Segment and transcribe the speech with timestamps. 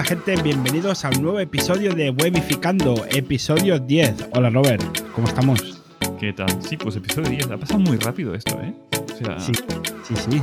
[0.00, 4.30] Hola gente, bienvenidos a un nuevo episodio de Webificando, episodio 10.
[4.32, 4.82] Hola Robert,
[5.14, 5.82] ¿cómo estamos?
[6.18, 6.48] ¿Qué tal?
[6.62, 7.50] Sí, pues episodio 10.
[7.50, 8.74] Ha pasado muy rápido esto, ¿eh?
[8.92, 9.38] O sea...
[9.38, 9.52] Sí,
[10.04, 10.42] sí, sí.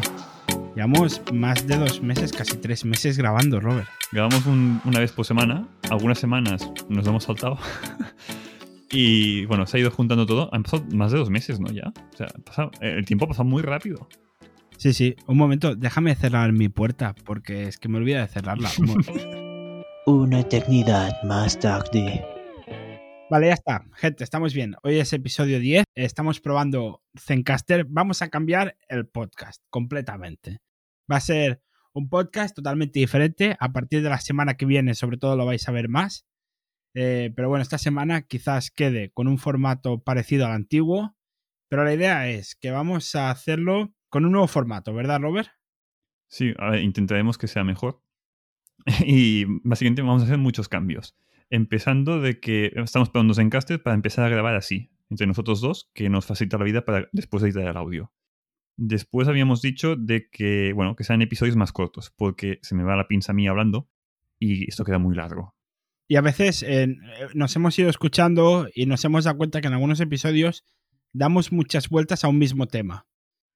[0.75, 3.87] Llevamos más de dos meses, casi tres meses grabando, Robert.
[4.11, 5.67] Grabamos una vez por semana.
[5.89, 7.57] Algunas semanas nos hemos saltado.
[8.91, 10.53] y bueno, se ha ido juntando todo.
[10.53, 11.71] Han pasado más de dos meses, ¿no?
[11.71, 11.91] Ya.
[12.13, 14.07] O sea, el tiempo ha pasado muy rápido.
[14.77, 15.15] Sí, sí.
[15.25, 18.69] Un momento, déjame cerrar mi puerta porque es que me olvida de cerrarla.
[20.07, 22.25] Una eternidad más tarde.
[23.29, 23.85] Vale, ya está.
[23.95, 24.73] Gente, estamos bien.
[24.83, 25.83] Hoy es episodio 10.
[25.95, 27.83] Estamos probando Zencaster.
[27.89, 30.59] Vamos a cambiar el podcast completamente.
[31.11, 31.61] Va a ser
[31.91, 33.57] un podcast totalmente diferente.
[33.59, 36.25] A partir de la semana que viene, sobre todo, lo vais a ver más.
[36.95, 41.17] Eh, pero bueno, esta semana quizás quede con un formato parecido al antiguo.
[41.67, 45.49] Pero la idea es que vamos a hacerlo con un nuevo formato, ¿verdad, Robert?
[46.29, 48.06] Sí, intentaremos que sea mejor.
[49.05, 51.15] y básicamente vamos a hacer muchos cambios.
[51.49, 55.89] Empezando de que estamos poniéndonos en Caster para empezar a grabar así, entre nosotros dos,
[55.93, 58.11] que nos facilita la vida para después editar el audio.
[58.77, 62.95] Después habíamos dicho de que, bueno, que sean episodios más cortos, porque se me va
[62.95, 63.89] la pinza a mí hablando
[64.39, 65.55] y esto queda muy largo.
[66.09, 66.95] Y a veces eh,
[67.33, 70.63] nos hemos ido escuchando y nos hemos dado cuenta que en algunos episodios
[71.11, 73.07] damos muchas vueltas a un mismo tema.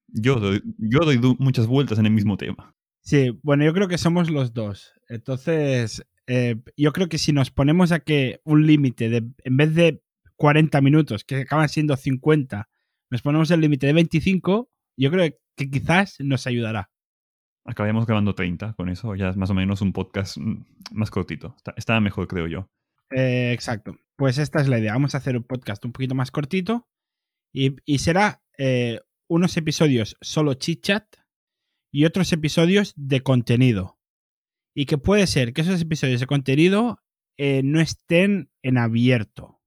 [0.07, 2.75] Yo doy, yo doy muchas vueltas en el mismo tema.
[3.01, 4.93] Sí, bueno, yo creo que somos los dos.
[5.09, 9.75] Entonces, eh, yo creo que si nos ponemos a que un límite de, en vez
[9.75, 10.03] de
[10.37, 12.69] 40 minutos, que acaban siendo 50,
[13.09, 16.91] nos ponemos el límite de 25, yo creo que quizás nos ayudará.
[17.65, 21.55] Acabemos grabando 30 con eso, ya es más o menos un podcast mm, más cortito.
[21.75, 22.69] Está, mejor, creo yo.
[23.11, 23.97] Eh, exacto.
[24.15, 24.93] Pues esta es la idea.
[24.93, 26.87] Vamos a hacer un podcast un poquito más cortito
[27.53, 31.05] y, será eh, unos episodios solo chit chat
[31.91, 33.99] y otros episodios de contenido.
[34.73, 36.99] Y que puede ser que esos episodios de contenido
[37.37, 39.61] eh, no estén en abierto.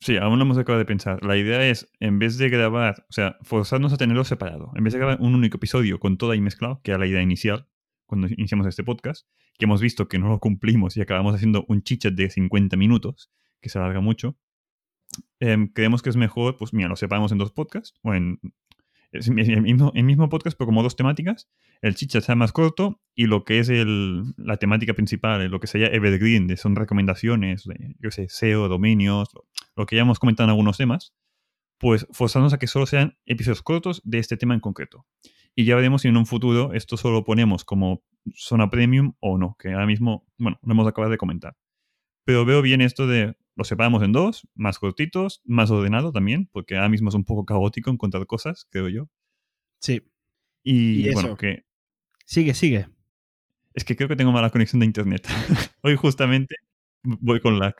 [0.00, 1.24] Sí, aún no hemos acabado de pensar.
[1.24, 4.70] La idea es, en vez de grabar, o sea, forzarnos a tenerlo separado.
[4.76, 7.22] En vez de grabar un único episodio con todo ahí mezclado, que era la idea
[7.22, 7.68] inicial,
[8.06, 9.26] cuando iniciamos este podcast,
[9.58, 13.30] que hemos visto que no lo cumplimos y acabamos haciendo un chichat de 50 minutos,
[13.60, 14.38] que se alarga mucho,
[15.40, 18.40] em, creemos que es mejor, pues mira, lo separamos en dos podcasts, o en
[19.12, 21.48] el mismo, el mismo podcast, pero como dos temáticas.
[21.80, 25.66] El chicha sea más corto y lo que es el, la temática principal, lo que
[25.66, 29.28] sería Evergreen, de son recomendaciones, de, yo sé, SEO, dominios,
[29.76, 31.14] lo, que ya hemos comentado en algunos temas,
[31.78, 35.06] pues forzarnos a que solo sean episodios cortos de este tema en concreto.
[35.54, 38.02] Y ya veremos si en un futuro esto solo ponemos como
[38.34, 41.56] zona premium o no, que ahora mismo, bueno, lo hemos acabado de comentar.
[42.24, 46.76] Pero veo bien esto de lo separamos en dos, más cortitos, más ordenado también, porque
[46.76, 49.08] ahora mismo es un poco caótico encontrar cosas, creo yo.
[49.80, 50.00] Sí.
[50.62, 51.64] Y, bueno, que...
[52.24, 52.88] Sigue, sigue.
[53.74, 55.26] Es que creo que tengo mala conexión de internet.
[55.82, 56.54] Hoy justamente
[57.02, 57.74] voy con lag.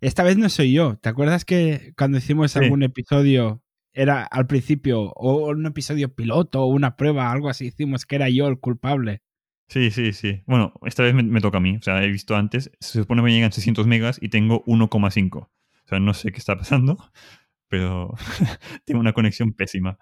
[0.00, 0.96] Esta vez no soy yo.
[0.96, 3.62] ¿Te acuerdas que cuando hicimos algún episodio
[3.92, 8.30] era al principio o un episodio piloto o una prueba, algo así, hicimos que era
[8.30, 9.20] yo el culpable?
[9.68, 10.42] Sí, sí, sí.
[10.46, 11.76] Bueno, esta vez me, toca a mí.
[11.76, 15.38] O sea, he visto antes, se supone que me llegan 600 megas y tengo 1,5.
[15.38, 15.48] O
[15.86, 16.98] sea, no sé qué está pasando,
[17.68, 18.14] pero
[18.84, 19.98] tengo una conexión pésima.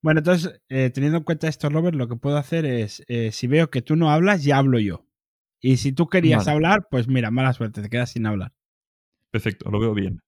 [0.00, 3.46] Bueno, entonces, eh, teniendo en cuenta esto, Robert, lo que puedo hacer es, eh, si
[3.46, 5.04] veo que tú no hablas, ya hablo yo.
[5.60, 8.52] Y si tú querías hablar, pues mira, mala suerte, te quedas sin hablar.
[9.30, 10.20] Perfecto, lo veo bien.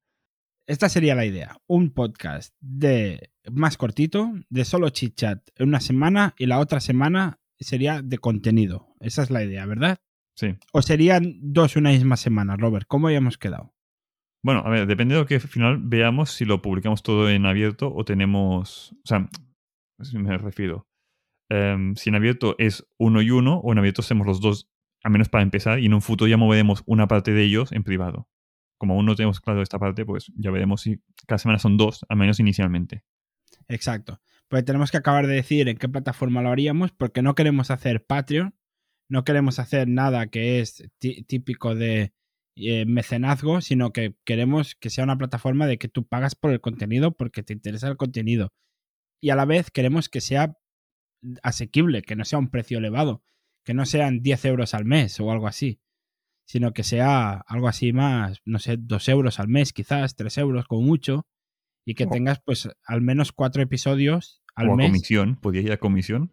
[0.66, 1.56] Esta sería la idea.
[1.66, 6.80] Un podcast de más cortito, de solo chit chat en una semana y la otra
[6.80, 8.94] semana sería de contenido.
[9.00, 9.98] Esa es la idea, ¿verdad?
[10.34, 10.56] Sí.
[10.72, 12.86] ¿O serían dos una misma semana, Robert?
[12.88, 13.74] ¿Cómo habíamos quedado?
[14.42, 17.44] Bueno, a ver, depende de lo que al final veamos si lo publicamos todo en
[17.44, 18.92] abierto o tenemos.
[19.04, 19.28] O sea,
[20.02, 20.88] si me refiero.
[21.50, 24.70] Em, si en abierto es uno y uno, o en abierto hacemos los dos,
[25.02, 27.82] al menos para empezar, y en un futuro ya moveremos una parte de ellos en
[27.82, 28.28] privado.
[28.78, 32.06] Como aún no tenemos claro esta parte, pues ya veremos si cada semana son dos,
[32.08, 33.04] al menos inicialmente.
[33.68, 34.20] Exacto.
[34.50, 38.04] Pues tenemos que acabar de decir en qué plataforma lo haríamos porque no queremos hacer
[38.04, 38.52] Patreon,
[39.08, 42.12] no queremos hacer nada que es típico de
[42.56, 46.60] eh, mecenazgo, sino que queremos que sea una plataforma de que tú pagas por el
[46.60, 48.52] contenido porque te interesa el contenido.
[49.22, 50.56] Y a la vez queremos que sea
[51.44, 53.22] asequible, que no sea un precio elevado,
[53.64, 55.80] que no sean 10 euros al mes o algo así,
[56.44, 60.66] sino que sea algo así más, no sé, 2 euros al mes quizás, 3 euros
[60.66, 61.28] como mucho,
[61.84, 66.32] y que tengas pues al menos cuatro episodios o a comisión, podía ir a comisión.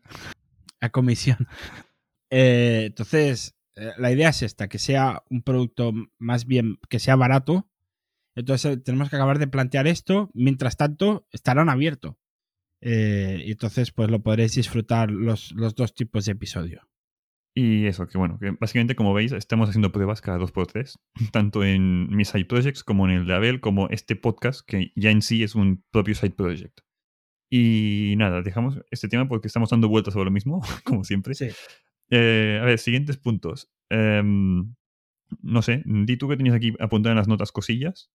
[0.81, 1.37] A comisión.
[2.29, 7.15] Eh, entonces, eh, la idea es esta, que sea un producto más bien, que sea
[7.15, 7.69] barato.
[8.35, 10.29] Entonces, tenemos que acabar de plantear esto.
[10.33, 12.15] Mientras tanto, estarán abiertos.
[12.81, 16.87] Eh, y entonces, pues lo podréis disfrutar los, los dos tipos de episodio.
[17.55, 20.99] Y eso, que bueno, que básicamente como veis estamos haciendo pruebas cada dos por tres,
[21.31, 25.09] tanto en mis side projects como en el de Abel, como este podcast que ya
[25.09, 26.81] en sí es un propio side project.
[27.49, 31.33] Y nada, dejamos este tema porque estamos dando vueltas sobre lo mismo, como siempre.
[31.33, 31.49] Sí.
[32.09, 33.69] Eh, a ver, siguientes puntos.
[33.89, 34.75] Em,
[35.41, 38.11] no sé, di tú que tenías aquí apuntado en las notas cosillas.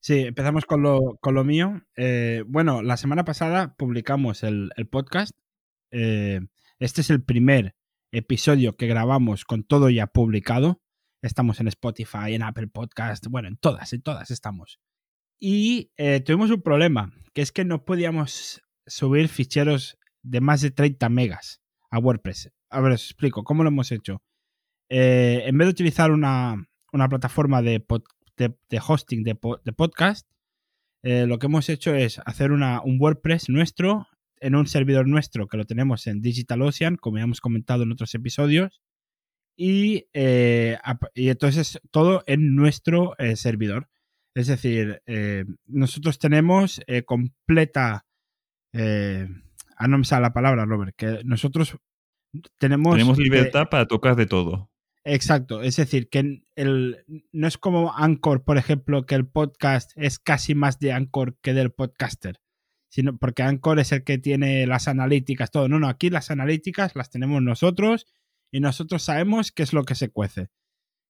[0.00, 1.82] Sí, empezamos con lo, con lo mío.
[1.96, 5.32] Eh, bueno, la semana pasada publicamos el, el podcast.
[5.92, 6.40] Eh,
[6.78, 7.76] este es el primer
[8.10, 10.82] episodio que grabamos con todo ya publicado.
[11.22, 14.80] Estamos en Spotify, en Apple Podcast, bueno, en todas, en todas estamos.
[15.44, 20.70] Y eh, tuvimos un problema, que es que no podíamos subir ficheros de más de
[20.70, 21.60] 30 megas
[21.90, 22.52] a WordPress.
[22.70, 24.22] A ver, os explico, ¿cómo lo hemos hecho?
[24.88, 27.84] Eh, en vez de utilizar una, una plataforma de,
[28.86, 30.30] hosting de, de podcast,
[31.02, 34.06] eh, lo que hemos hecho es hacer una, un WordPress nuestro
[34.38, 38.14] en un servidor nuestro que lo tenemos en DigitalOcean, como ya hemos comentado en otros
[38.14, 38.80] episodios,
[39.56, 43.88] y, y entonces todo en nuestro servidor.
[44.34, 48.06] Es decir, eh, nosotros tenemos eh, completa...
[48.72, 49.28] eh,
[49.76, 51.76] ah, no me sale la palabra, Robert, que nosotros
[52.58, 52.94] tenemos...
[52.94, 54.70] Tenemos libertad para tocar de todo.
[55.04, 60.20] Exacto, es decir, que el, no es como Anchor, por ejemplo, que el podcast es
[60.20, 62.40] casi más de Anchor que del podcaster,
[62.88, 65.68] sino porque Anchor es el que tiene las analíticas, todo.
[65.68, 68.06] No, no, aquí las analíticas las tenemos nosotros
[68.52, 70.50] y nosotros sabemos qué es lo que se cuece.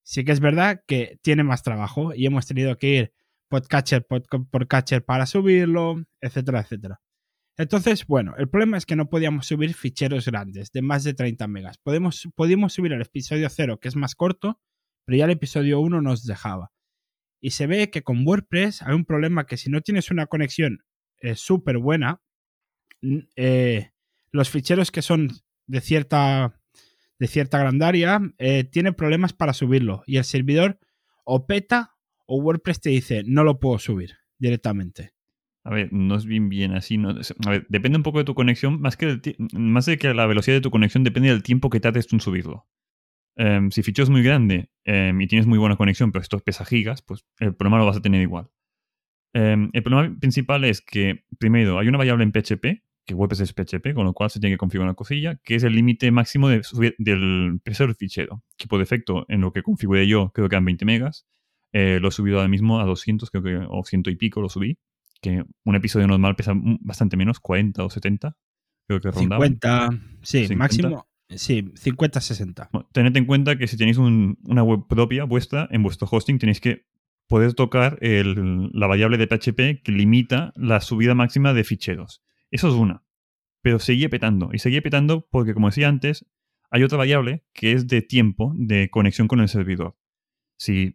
[0.04, 3.12] Sí que es verdad que tiene más trabajo y hemos tenido que ir
[3.48, 7.00] podcatcher pod- por catcher para subirlo, etcétera, etcétera.
[7.58, 11.46] Entonces, bueno, el problema es que no podíamos subir ficheros grandes de más de 30
[11.48, 11.78] megas.
[11.78, 14.58] Podemos, podíamos subir el episodio 0, que es más corto,
[15.04, 16.72] pero ya el episodio 1 nos dejaba.
[17.42, 20.78] Y se ve que con WordPress hay un problema que si no tienes una conexión
[21.18, 22.22] eh, súper buena,
[23.36, 23.90] eh,
[24.30, 25.28] los ficheros que son
[25.66, 26.58] de cierta,
[27.22, 30.02] de cierta grandaria eh, tienen problemas para subirlo.
[30.06, 30.80] Y el servidor
[31.24, 31.94] o peta
[32.26, 35.12] o WordPress te dice no lo puedo subir directamente.
[35.62, 36.98] A ver, no es bien bien así.
[36.98, 38.80] No, a ver, depende un poco de tu conexión.
[38.80, 42.08] Más, que más de que la velocidad de tu conexión depende del tiempo que tardes
[42.08, 42.66] tú en subirlo.
[43.36, 46.64] Em, si fichero es muy grande em, y tienes muy buena conexión, pero esto pesa
[46.64, 48.50] gigas, pues el problema lo vas a tener igual.
[49.32, 53.52] Em, el problema principal es que, primero, hay una variable en PHP, que WordPress es
[53.52, 56.48] PHP, con lo cual se tiene que configurar una cosilla, que es el límite máximo
[56.48, 58.42] de subir- del peso del fichero.
[58.56, 61.26] Que por defecto, en lo que configuré yo, creo que eran 20 megas.
[61.72, 64.48] Eh, lo he subido ahora mismo a 200, creo que, o 100 y pico lo
[64.48, 64.78] subí.
[65.20, 68.36] Que un episodio normal pesa bastante menos, 40 o 70.
[68.86, 69.44] Creo que rondaba.
[69.46, 69.88] 50,
[70.22, 70.56] sí, 50.
[70.56, 72.68] máximo, sí, 50-60.
[72.72, 76.38] Bueno, tened en cuenta que si tenéis un- una web propia vuestra, en vuestro hosting
[76.38, 76.84] tenéis que
[77.28, 82.20] poder tocar el- la variable de PHP que limita la subida máxima de ficheros.
[82.52, 83.02] Eso es una.
[83.62, 84.50] Pero seguía petando.
[84.52, 86.26] Y seguía petando porque, como decía antes,
[86.70, 89.96] hay otra variable que es de tiempo de conexión con el servidor.
[90.58, 90.94] Si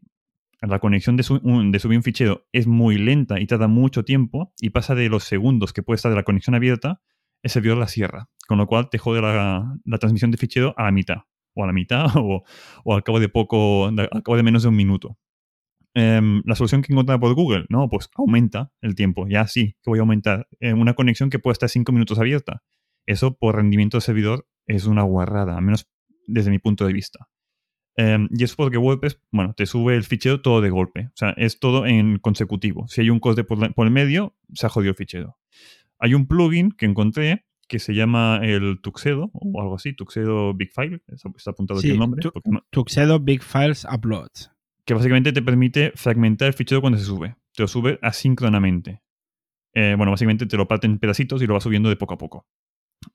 [0.61, 4.69] la conexión de, su- subir un fichero es muy lenta y tarda mucho tiempo y
[4.69, 7.01] pasa de los segundos que puede estar de la conexión abierta,
[7.43, 8.29] el servidor la cierra.
[8.47, 11.23] Con lo cual te jode la, transmisión de fichero a la mitad.
[11.53, 12.43] O a la mitad o,
[12.83, 15.17] o al cabo de poco, al cabo de menos de un minuto.
[15.99, 19.25] Em, la solución que encontraba por Google, no, pues aumenta el tiempo.
[19.27, 20.47] Ya sí, que voy a aumentar.
[20.59, 22.61] Eh, una conexión que puede estar 5 minutos abierta.
[23.07, 25.87] Eso por rendimiento del servidor es una guarrada, al menos
[26.27, 27.29] desde mi punto de vista.
[27.95, 31.07] Em, y es porque WordPress, bueno, te sube el fichero todo de golpe.
[31.07, 32.87] O sea, es todo en consecutivo.
[32.87, 35.37] Si hay un coste por, la- por el medio, se ha jodido el fichero.
[35.97, 40.69] Hay un plugin que encontré que se llama el Tuxedo o algo así, Tuxedo Big
[40.73, 44.29] File, está apuntado aquí el nombre, tu- porque no- Tuxedo Big Files Upload.
[44.87, 47.35] Que básicamente te permite fragmentar el fichero cuando se sube.
[47.53, 49.01] Te lo sube asíncronamente.
[49.75, 52.17] Eh, bueno, básicamente te lo parte en pedacitos y lo va subiendo de poco a
[52.17, 52.47] poco.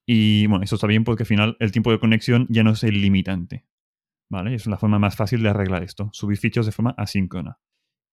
[0.07, 2.85] Y bueno, eso está bien porque al final el tiempo de conexión ya no es
[2.85, 3.65] el limitante.
[4.31, 4.55] ¿Vale?
[4.55, 6.11] Es la forma más fácil de arreglar esto.
[6.13, 7.59] Subir ficheros de forma asíncrona.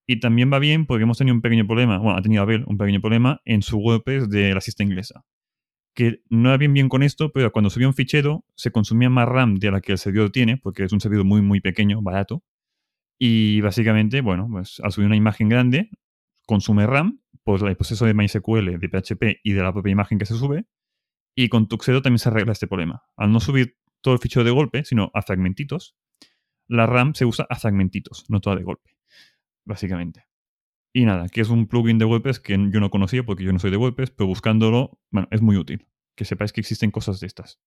[0.07, 2.77] Y también va bien porque hemos tenido un pequeño problema, bueno, ha tenido Abel un
[2.77, 5.25] pequeño problema en su WordPress de la siesta inglesa.
[5.93, 9.27] Que no era bien bien con esto, pero cuando subía un fichero se consumía más
[9.27, 12.41] RAM de la que el servidor tiene, porque es un servidor muy, muy pequeño, barato.
[13.19, 15.89] Y básicamente, bueno, pues al subir una imagen grande,
[16.47, 20.25] consume RAM por el proceso de MySQL, de PHP y de la propia imagen que
[20.25, 20.65] se sube.
[21.35, 23.03] Y con Tuxedo también se arregla este problema.
[23.17, 25.97] Al no subir todo el fichero de golpe, sino a fragmentitos,
[26.67, 28.95] la RAM se usa a fragmentitos, no toda de golpe,
[29.65, 30.25] básicamente.
[30.93, 33.59] Y nada, que es un plugin de WordPress que yo no conocía porque yo no
[33.59, 35.87] soy de WordPress, pero buscándolo, bueno, es muy útil.
[36.15, 37.59] Que sepáis que existen cosas de estas.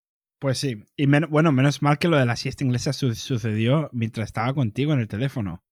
[0.43, 0.83] Pues sí.
[0.97, 4.53] Y men- bueno, menos mal que lo de la siesta inglesa su- sucedió mientras estaba
[4.55, 5.63] contigo en el teléfono.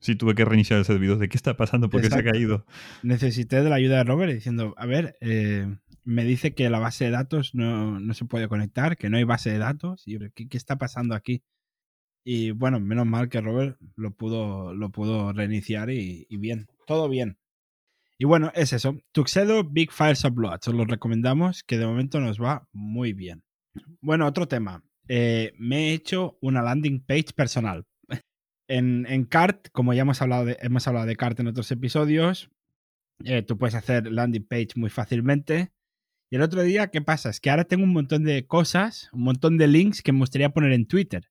[0.00, 1.18] Sí, tuve que reiniciar el servidor.
[1.18, 1.90] ¿De qué está pasando?
[1.90, 2.64] ¿Por qué se ha caído?
[3.02, 5.66] Necesité de la ayuda de Robert diciendo, a ver, eh,
[6.04, 9.24] me dice que la base de datos no, no se puede conectar, que no hay
[9.24, 10.02] base de datos.
[10.06, 11.42] Y ¿qué, qué está pasando aquí?
[12.24, 17.10] Y bueno, menos mal que Robert lo pudo, lo pudo reiniciar y, y bien, todo
[17.10, 17.36] bien.
[18.16, 18.96] Y bueno, es eso.
[19.12, 20.60] Tuxedo Big Files Upload.
[20.66, 23.42] Os lo recomendamos, que de momento nos va muy bien.
[24.00, 24.82] Bueno, otro tema.
[25.08, 27.84] Eh, me he hecho una landing page personal.
[28.66, 32.50] En, Cart, como ya hemos hablado de, hemos hablado de Cart en otros episodios,
[33.24, 35.72] eh, tú puedes hacer landing page muy fácilmente.
[36.30, 37.28] Y el otro día, ¿qué pasa?
[37.28, 40.48] Es que ahora tengo un montón de cosas, un montón de links que me gustaría
[40.48, 41.30] poner en Twitter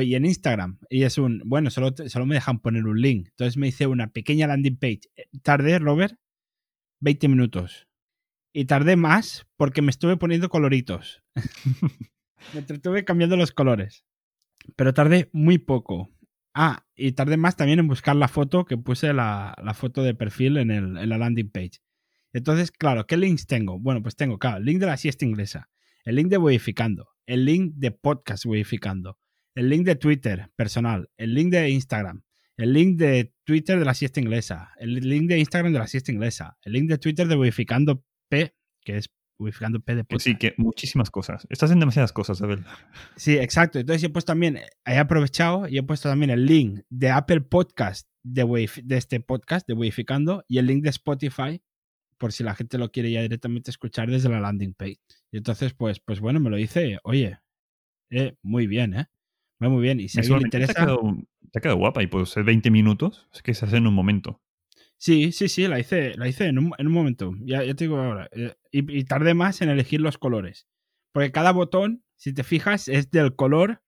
[0.00, 0.78] y en Instagram.
[0.88, 3.28] Y es un, bueno, solo, solo me dejan poner un link.
[3.28, 5.00] Entonces me hice una pequeña landing page.
[5.16, 6.18] Eh, Tardé, Robert,
[7.00, 7.88] 20 minutos.
[8.52, 11.22] Y tardé más porque me estuve poniendo coloritos.
[12.52, 14.04] me entretuve cambiando los colores.
[14.76, 16.10] Pero tardé muy poco.
[16.54, 20.14] Ah, y tardé más también en buscar la foto que puse la, la foto de
[20.14, 21.80] perfil en, el, en la landing page.
[22.32, 23.78] Entonces, claro, ¿qué links tengo?
[23.78, 25.70] Bueno, pues tengo, claro, el link de la siesta inglesa,
[26.04, 29.18] el link de Wodificando, el link de podcast Wodificando,
[29.54, 32.22] el link de Twitter personal, el link de Instagram,
[32.56, 36.10] el link de Twitter de la siesta inglesa, el link de Instagram de la siesta
[36.10, 40.24] inglesa, el link de Twitter de Wodificando P, que es Wodificando P de podcast.
[40.24, 41.46] Sí, que muchísimas cosas.
[41.50, 42.64] Estás en demasiadas cosas, Abel.
[43.16, 43.78] Sí, exacto.
[43.78, 48.08] Entonces he puesto también, he aprovechado y he puesto también el link de Apple Podcast
[48.22, 51.62] de, Wave, de este podcast de Wodificando y el link de Spotify
[52.16, 55.00] por si la gente lo quiere ya directamente escuchar desde la landing page.
[55.30, 57.38] Y entonces, pues, pues bueno, me lo dice, oye,
[58.08, 59.06] eh, muy bien, ¿eh?
[59.62, 60.00] Va muy bien.
[60.00, 60.72] Y si a alguien le interesa...
[60.72, 61.00] Te ha, quedado,
[61.50, 63.28] te ha quedado guapa y puede ser 20 minutos.
[63.34, 64.41] Es que se hace en un momento.
[65.02, 67.32] Sí, sí, sí, la hice, la hice en, un, en un momento.
[67.40, 68.28] Ya, ya, te digo ahora.
[68.30, 70.68] Eh, y, y, tardé más en elegir los colores.
[71.10, 73.82] Porque cada botón, si te fijas, es del color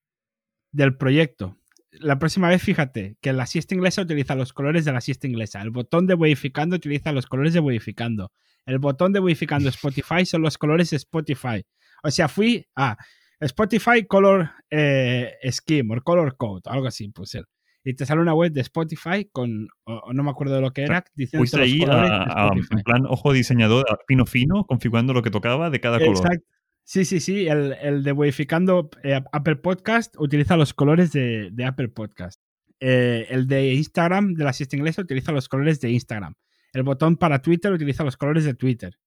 [0.73, 1.57] del proyecto.
[1.91, 5.61] La próxima vez, fíjate, que la siesta inglesa utiliza los colores de la siesta inglesa.
[5.61, 8.33] El botón de Wodificando utiliza los colores de Wodificando.
[8.65, 11.65] El botón de Wodificando Spotify son los colores de Spotify.
[12.03, 12.97] O sea, fui a
[13.39, 17.37] Spotify Color eh, Scheme o Color Code, algo así, pues
[17.85, 20.81] y te sale una web de Spotify con, o, no me acuerdo de lo que
[20.81, 25.29] era, diciendo Fuiste ahí a, a, en plan ojo diseñador, fino fino, configurando lo que
[25.29, 26.17] tocaba de cada color.
[26.17, 26.45] Exacto.
[26.83, 31.65] Sí, sí, sí, el, el de Wodificando eh, Apple Podcast utiliza los colores de, de
[31.65, 32.41] Apple Podcast.
[32.79, 36.33] Eh, el de Instagram, de la siesta inglesa, utiliza los colores de Instagram.
[36.73, 38.99] El botón para Twitter utiliza los colores de Twitter.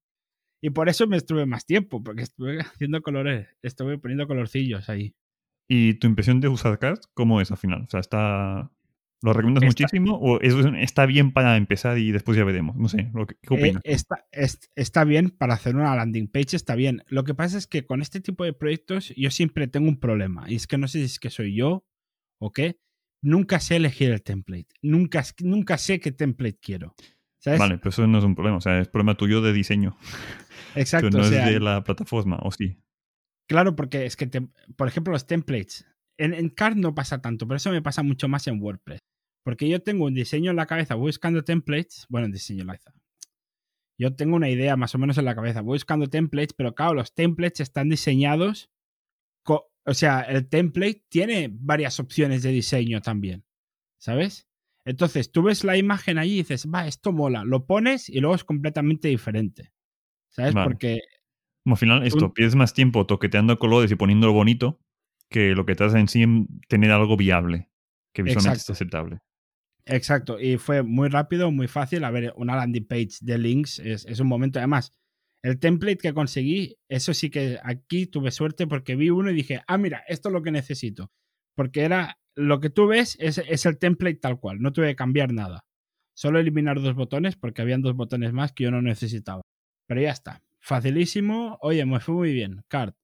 [0.61, 5.15] Y por eso me estuve más tiempo, porque estuve haciendo colores, estuve poniendo colorcillos ahí.
[5.69, 7.83] ¿Y tu impresión de usar Card cómo es al final?
[7.83, 8.71] O sea, está...
[9.21, 12.77] ¿Lo recomiendas está, muchísimo o es, está bien para empezar y después ya veremos?
[12.77, 13.83] No sé, ¿qué, qué opinas?
[13.85, 17.03] Eh, está, es, está bien para hacer una landing page, está bien.
[17.09, 20.49] Lo que pasa es que con este tipo de proyectos yo siempre tengo un problema
[20.49, 21.85] y es que no sé si es que soy yo
[22.39, 22.79] o qué.
[23.21, 24.69] Nunca sé elegir el template.
[24.83, 26.95] Nunca, nunca sé qué template quiero.
[27.39, 27.59] ¿sabes?
[27.59, 28.59] Vale, pero eso no es un problema.
[28.59, 29.97] O sea, es problema tuyo de diseño.
[30.75, 31.11] Exacto.
[31.11, 32.79] que no o sea, es de la plataforma, ¿o sí?
[33.49, 34.43] Claro, porque es que, te,
[34.77, 35.87] por ejemplo, los templates.
[36.19, 39.01] En, en Card no pasa tanto, pero eso me pasa mucho más en WordPress.
[39.45, 42.07] Porque yo tengo un diseño en la cabeza, voy buscando templates.
[42.09, 43.01] Bueno, un diseño en la cabeza.
[43.99, 46.95] Yo tengo una idea más o menos en la cabeza, voy buscando templates, pero claro,
[46.95, 48.71] los templates están diseñados.
[49.45, 53.47] O sea, el template tiene varias opciones de diseño también.
[53.99, 54.47] ¿Sabes?
[54.85, 57.45] Entonces, tú ves la imagen allí y dices, va, esto mola.
[57.45, 59.73] Lo pones y luego es completamente diferente.
[60.29, 60.53] ¿Sabes?
[60.53, 60.67] Vale.
[60.67, 61.01] Porque.
[61.69, 64.81] Como al final, esto, pierdes más tiempo toqueteando colores y poniéndolo bonito
[65.29, 67.69] que lo que te hace en sí en tener algo viable,
[68.15, 69.19] que visualmente esté aceptable.
[69.85, 72.05] Exacto, y fue muy rápido, muy fácil.
[72.05, 74.59] A ver, una landing page de links es, es, un momento.
[74.59, 74.93] Además,
[75.43, 79.61] el template que conseguí, eso sí que aquí tuve suerte porque vi uno y dije,
[79.67, 81.13] ah, mira, esto es lo que necesito.
[81.55, 84.97] Porque era lo que tú ves es, es el template tal cual, no tuve que
[84.97, 85.67] cambiar nada.
[86.17, 89.43] Solo eliminar dos botones porque habían dos botones más que yo no necesitaba.
[89.87, 91.59] Pero ya está, facilísimo.
[91.61, 92.95] Oye, me fue muy bien, Card.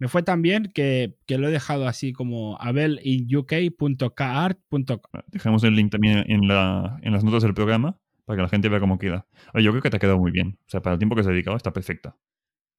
[0.00, 5.22] Me fue tan bien que, que, lo he dejado así como abelinuk.kart.com.
[5.26, 8.68] Dejamos el link también en, la, en, las notas del programa para que la gente
[8.68, 9.26] vea cómo queda.
[9.54, 10.56] Oye, yo creo que te ha quedado muy bien.
[10.60, 12.16] O sea, para el tiempo que se ha dedicado está perfecta.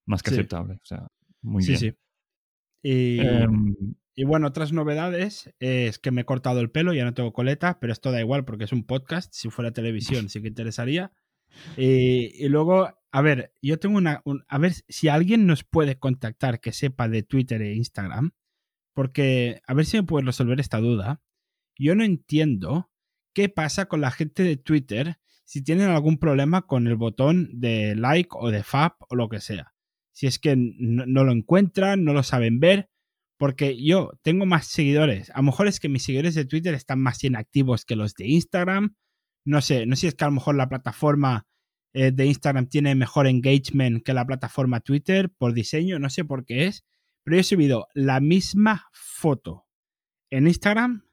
[0.05, 0.37] Más que sí.
[0.37, 0.75] aceptable.
[0.75, 1.07] O sea,
[1.41, 1.79] muy sí, bien.
[1.79, 1.93] Sí,
[2.81, 3.75] y, um,
[4.15, 7.81] y, bueno, otras novedades es que me he cortado el pelo, ya no tengo coleta,
[7.81, 9.33] pero esto da igual porque es un podcast.
[9.33, 11.11] Si fuera televisión sí que interesaría.
[11.77, 14.21] Y, y luego a ver, yo tengo una.
[14.25, 18.31] Un, a ver si alguien nos puede contactar que sepa de Twitter e Instagram,
[18.93, 21.21] porque a ver si me puedes resolver esta duda.
[21.77, 22.91] Yo no entiendo
[23.33, 27.95] qué pasa con la gente de Twitter si tienen algún problema con el botón de
[27.95, 29.73] like o de fab o lo que sea.
[30.11, 32.89] Si es que no, no lo encuentran, no lo saben ver,
[33.37, 35.31] porque yo tengo más seguidores.
[35.31, 38.27] A lo mejor es que mis seguidores de Twitter están más inactivos que los de
[38.27, 38.95] Instagram.
[39.45, 41.47] No sé, no sé si es que a lo mejor la plataforma
[41.93, 46.45] eh, de Instagram tiene mejor engagement que la plataforma Twitter por diseño, no sé por
[46.45, 46.85] qué es,
[47.23, 49.65] pero yo he subido la misma foto
[50.29, 51.05] en Instagram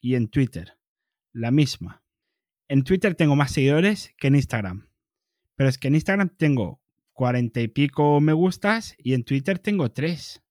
[0.00, 0.78] y en Twitter.
[1.32, 2.02] La misma.
[2.68, 4.88] En Twitter tengo más seguidores que en Instagram.
[5.56, 6.80] Pero es que en Instagram tengo
[7.12, 10.42] cuarenta y pico me gustas y en Twitter tengo tres.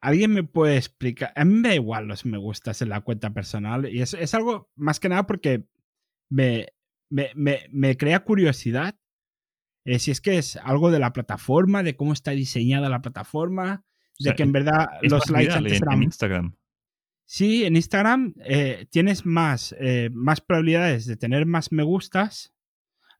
[0.00, 1.32] ¿Alguien me puede explicar?
[1.36, 4.34] A mí me da igual los me gustas en la cuenta personal y es, es
[4.34, 5.66] algo más que nada porque
[6.30, 6.68] me,
[7.10, 8.96] me, me, me crea curiosidad
[9.84, 13.84] eh, si es que es algo de la plataforma, de cómo está diseñada la plataforma,
[14.20, 16.56] O de que en verdad Es los likes antes en, eran en Instagram.
[17.24, 22.52] Sí, en Instagram eh, tienes más, eh, más probabilidades de tener más me gustas.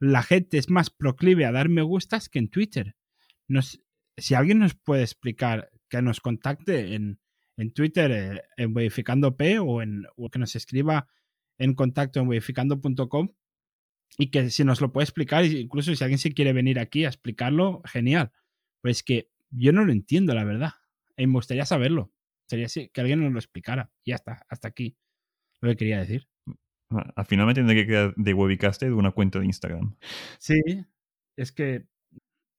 [0.01, 2.97] La gente es más proclive a dar me gustas que en Twitter.
[3.49, 3.81] Nos-
[4.17, 7.21] si alguien nos puede explicar que nos contacte en,
[7.57, 11.09] en Twitter, eh, en Verificando P o, en, o que nos escriba
[11.61, 13.29] en contacto en verificando.com
[14.19, 17.09] y que si nos lo puede explicar, incluso si alguien se quiere venir aquí a
[17.09, 18.33] explicarlo, genial.
[18.83, 20.73] Pues que yo no lo entiendo, la verdad.
[21.17, 22.13] Y me gustaría saberlo.
[22.49, 23.93] Sería así, que alguien nos lo explicara.
[24.05, 24.97] Y ya está, hasta aquí
[25.61, 26.27] lo que quería decir.
[26.89, 29.97] Al final me tendré que crear de Webicaster una cuenta de Instagram.
[30.39, 30.61] Sí,
[31.37, 31.87] es que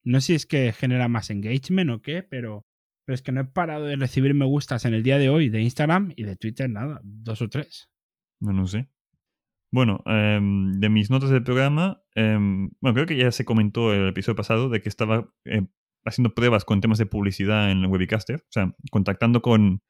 [0.03, 2.65] no sé si es que genera más engagement o qué, pero,
[3.05, 5.49] pero es que no he parado de recibir me gustas en el día de hoy
[5.49, 7.90] de Instagram y de Twitter, nada, dos o tres.
[8.41, 8.89] No, no sé.
[9.71, 14.09] Bueno, em, de mis notas del programa, em, bueno, creo que ya se comentó el
[14.09, 15.67] episodio pasado de que estaba eh,
[16.03, 19.81] haciendo pruebas con temas de publicidad en Webicaster, o sea, contactando con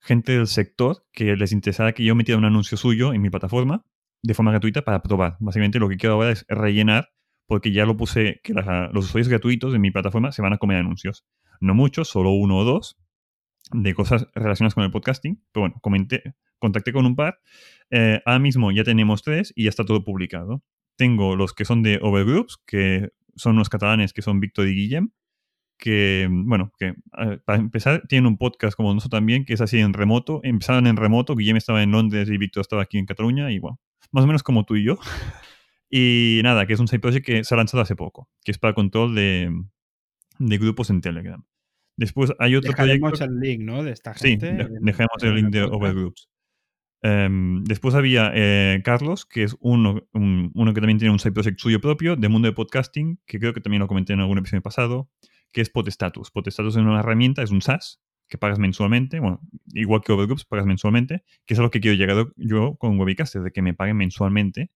[0.00, 3.84] gente del sector que les interesara que yo metiera un anuncio suyo en mi plataforma
[4.22, 5.36] de forma gratuita para probar.
[5.40, 7.10] Básicamente lo que quiero ahora es rellenar,
[7.46, 10.78] porque ya lo puse, que los usuarios gratuitos de mi plataforma se van a comer
[10.78, 11.24] anuncios.
[11.60, 12.98] No muchos, solo uno o dos,
[13.72, 15.44] de cosas relacionadas con el podcasting.
[15.52, 17.38] Pero bueno, comenté, contacté con un par.
[17.90, 20.62] Eh, ahora mismo ya tenemos tres y ya está todo publicado.
[20.96, 25.10] Tengo los que son de Overgroups, que son unos catalanes que son Víctor y Guillem,
[25.78, 26.94] que, bueno, que
[27.44, 30.40] para empezar tienen un podcast como nosotros también, que es así en remoto.
[30.44, 33.80] Empezaron en remoto, Guillem estaba en Londres y Víctor estaba aquí en Cataluña, y bueno,
[34.12, 34.96] más o menos como tú y yo.
[35.94, 38.56] Y nada, que es un side project que se ha lanzado hace poco, que es
[38.58, 39.50] para control de,
[40.38, 41.44] de grupos en Telegram.
[41.98, 43.30] Después hay otro Dejaremos proyecto.
[43.34, 43.82] el link, ¿no?
[43.82, 44.54] De esta Sí, gente.
[44.54, 45.64] de- dejemos el link de.
[45.64, 46.30] Overgroups.
[47.02, 51.32] Em, después había eh, Carlos, que es uno, un- uno que también tiene un side
[51.32, 54.38] project suyo propio de mundo de podcasting, que creo que también lo comenté en algún
[54.38, 55.10] episodio pasado,
[55.52, 56.30] que es Podestatus.
[56.30, 59.40] Podestatus es una herramienta, es un SaaS que pagas mensualmente, bueno,
[59.74, 63.42] igual que Overgroups, pagas mensualmente, que es a lo que quiero llegar yo con Webicaster,
[63.42, 64.70] de que me paguen mensualmente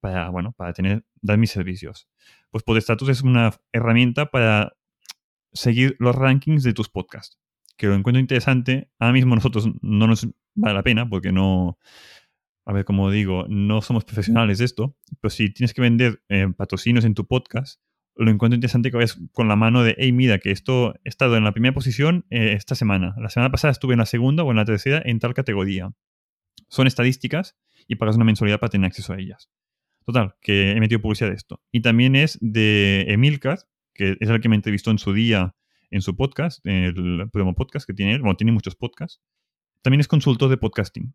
[0.00, 2.08] para, bueno, para tener, dar mis servicios.
[2.50, 4.74] Pues Podestatus es una herramienta para
[5.52, 7.38] seguir los rankings de tus podcasts
[7.76, 8.90] que lo encuentro interesante.
[8.98, 10.28] Ahora mismo nosotros no nos
[10.58, 11.78] vale la pena porque no,
[12.66, 16.48] a ver, como digo, no somos profesionales de esto, pero si tienes que vender eh,
[16.56, 17.80] patrocinios en tu podcast,
[18.16, 21.36] lo encuentro interesante que vayas con la mano de, hey, mira, que esto he estado
[21.36, 23.14] en la primera posición eh, esta semana.
[23.18, 25.92] La semana pasada estuve en la segunda o en la tercera en tal categoría.
[26.68, 29.50] Son estadísticas y pagas una mensualidad para tener acceso a ellas.
[30.04, 31.62] Total, que he metido publicidad de esto.
[31.70, 33.60] Y también es de Emilcar,
[33.94, 35.54] que es el que me entrevistó en su día
[35.90, 39.20] en su podcast, en el promo podcast que tiene él, bueno, tiene muchos podcasts.
[39.88, 41.14] También es consultor de podcasting,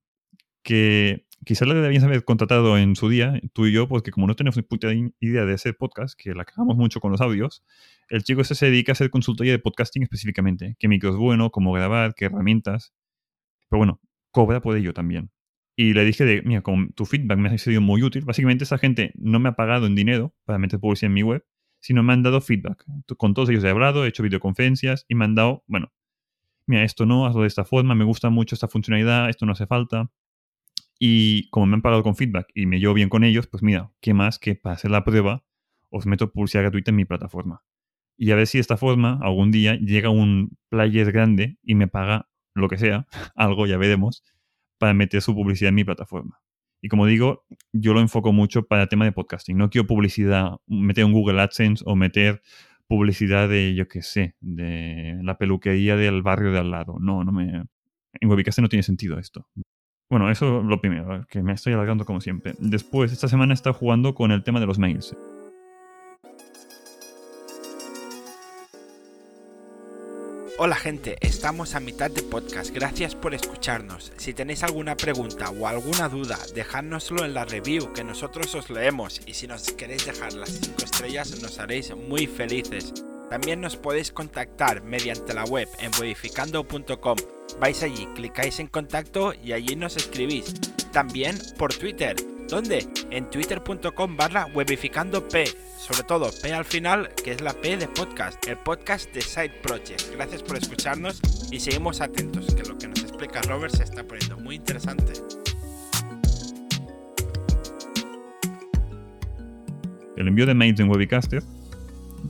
[0.63, 4.35] que quizás le debías haber contratado en su día, tú y yo, porque como no
[4.35, 4.87] tenemos ni puta
[5.19, 7.63] idea de hacer podcast, que la cagamos mucho con los audios,
[8.09, 11.51] el chico ese se dedica a hacer consultoría de podcasting específicamente, qué micro es bueno,
[11.51, 12.95] cómo grabar, qué herramientas.
[13.69, 15.29] Pero bueno, cobra por ello también.
[15.75, 18.25] Y le dije de, mira, con tu feedback me ha sido muy útil.
[18.25, 21.45] Básicamente esa gente no me ha pagado en dinero para meter publicidad en mi web,
[21.79, 22.83] sino me han dado feedback.
[23.17, 25.93] Con todos ellos he hablado, he hecho videoconferencias y me han dado, bueno,
[26.65, 29.67] mira, esto no, hazlo de esta forma, me gusta mucho esta funcionalidad, esto no hace
[29.67, 30.11] falta.
[30.99, 33.91] Y como me han pagado con feedback y me llevo bien con ellos, pues mira,
[33.99, 35.43] ¿qué más que para hacer la prueba
[35.89, 37.63] os meto publicidad gratuita en mi plataforma?
[38.17, 41.87] Y a ver si de esta forma algún día llega un player grande y me
[41.87, 44.23] paga lo que sea, algo ya veremos,
[44.77, 46.39] para meter su publicidad en mi plataforma.
[46.81, 49.57] Y como digo, yo lo enfoco mucho para el tema de podcasting.
[49.57, 52.41] No quiero publicidad, meter un Google AdSense o meter
[52.93, 56.97] publicidad de, yo qué sé, de la peluquería del barrio de al lado.
[56.99, 57.63] No, no me...
[58.21, 59.47] En Webcast no tiene sentido esto.
[60.11, 62.53] Bueno, eso es lo primero, que me estoy alargando como siempre.
[62.59, 65.17] Después, esta semana estado jugando con el tema de los mails.
[70.65, 74.13] Hola gente, estamos a mitad de podcast, gracias por escucharnos.
[74.15, 79.19] Si tenéis alguna pregunta o alguna duda, dejádnoslo en la review que nosotros os leemos
[79.25, 82.93] y si nos queréis dejar las 5 estrellas nos haréis muy felices.
[83.29, 87.17] También nos podéis contactar mediante la web en modificando.com.
[87.59, 90.53] Vais allí, clicáis en contacto y allí nos escribís.
[90.93, 92.15] También por Twitter.
[92.47, 92.87] ¿Dónde?
[93.09, 95.29] En twitter.com barra webificandop.
[95.83, 99.59] Sobre todo P al final, que es la P de podcast, el podcast de Side
[99.61, 100.13] Project.
[100.13, 101.19] Gracias por escucharnos
[101.51, 105.11] y seguimos atentos, que lo que nos explica Robert se está poniendo muy interesante.
[110.15, 111.43] El envío de mails en Webicaster,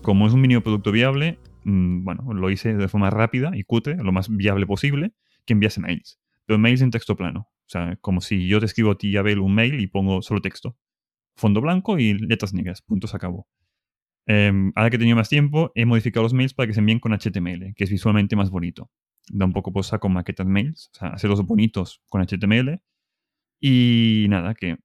[0.01, 3.97] como es un mínimo producto viable, mm, bueno, lo hice de forma rápida y cutre,
[3.97, 5.13] lo más viable posible,
[5.45, 6.19] que enviase mails.
[6.47, 7.41] Pero mails en texto plano.
[7.51, 10.41] O sea, como si yo te escribo a ti, Abel, un mail y pongo solo
[10.41, 10.75] texto.
[11.35, 12.81] Fondo blanco y letras negras.
[12.81, 13.47] Punto, se acabó.
[14.25, 16.99] Em, ahora que he tenido más tiempo, he modificado los mails para que se envíen
[16.99, 18.89] con HTML, que es visualmente más bonito.
[19.29, 22.81] Da un poco por saco maquetas mails, o sea, hacerlos bonitos con HTML.
[23.59, 24.77] Y nada, que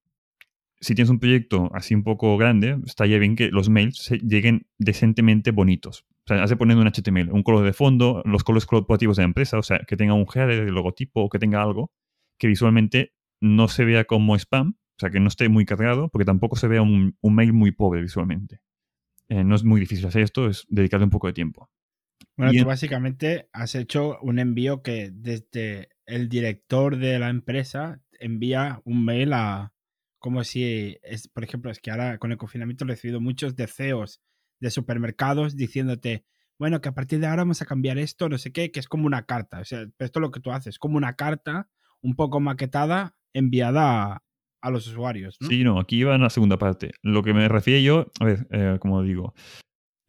[0.80, 4.66] si tienes un proyecto así un poco grande, estaría bien que los mails se lleguen
[4.78, 6.06] decentemente bonitos.
[6.24, 9.22] O sea, has de poner un HTML, un color de fondo, los colores corporativos de
[9.22, 11.90] la empresa, o sea, que tenga un header, el logotipo o que tenga algo
[12.38, 16.24] que visualmente no se vea como spam, o sea, que no esté muy cargado, porque
[16.24, 18.60] tampoco se vea un, un mail muy pobre visualmente.
[19.28, 21.70] Eh, no es muy difícil hacer esto, es dedicarle un poco de tiempo.
[22.36, 27.28] Bueno, Y tú en- básicamente has hecho un envío que desde el director de la
[27.28, 29.72] empresa envía un mail a
[30.18, 34.20] como si es, por ejemplo, es que ahora con el confinamiento he recibido muchos deseos
[34.58, 36.24] de supermercados diciéndote,
[36.58, 38.88] bueno, que a partir de ahora vamos a cambiar esto, no sé qué, que es
[38.88, 39.60] como una carta.
[39.60, 41.68] O sea, esto es lo que tú haces, como una carta
[42.00, 44.24] un poco maquetada enviada a,
[44.60, 45.48] a los usuarios, ¿no?
[45.48, 46.92] Sí, no, aquí va en la segunda parte.
[47.02, 49.34] Lo que me refiero yo, a ver, eh, como digo,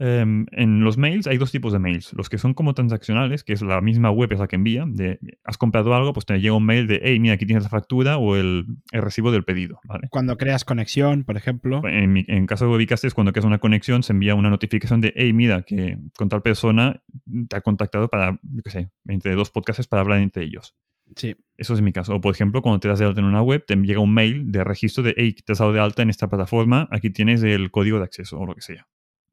[0.01, 2.13] em, en los mails hay dos tipos de mails.
[2.13, 5.19] Los que son como transaccionales, que es la misma web es la que envía, de
[5.43, 8.17] has comprado algo, pues te llega un mail de, hey, mira, aquí tienes la factura
[8.17, 10.07] o el, el recibo del pedido, ¿vale?
[10.09, 11.81] Cuando creas conexión, por ejemplo.
[11.85, 15.01] En, mi- en caso de Webicast es cuando creas una conexión, se envía una notificación
[15.01, 17.03] de, hey, mira, que con tal persona
[17.49, 20.75] te ha contactado para, yo qué sé, entre dos podcasts para hablar entre ellos.
[21.15, 21.35] Sí.
[21.57, 22.15] Eso es mi caso.
[22.15, 24.51] O, por ejemplo, cuando te das de alta en una web, te llega un mail
[24.51, 27.71] de registro de, hey, te has dado de alta en esta plataforma, aquí tienes el
[27.71, 28.87] código de acceso o lo que sea.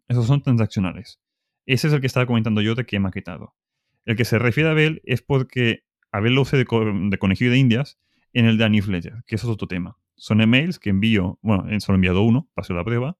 [0.09, 1.21] Esos son transaccionales.
[1.67, 3.55] Ese es el que estaba comentando yo de que he maquetado.
[4.05, 7.51] El que se refiere a Abel es porque Abel lo usé de, co- de conejillo
[7.51, 7.99] de indias
[8.33, 9.97] en el de newsletter, que eso es otro tema.
[10.17, 13.19] Son emails que envío, bueno, eh, solo he enviado uno, paso la prueba.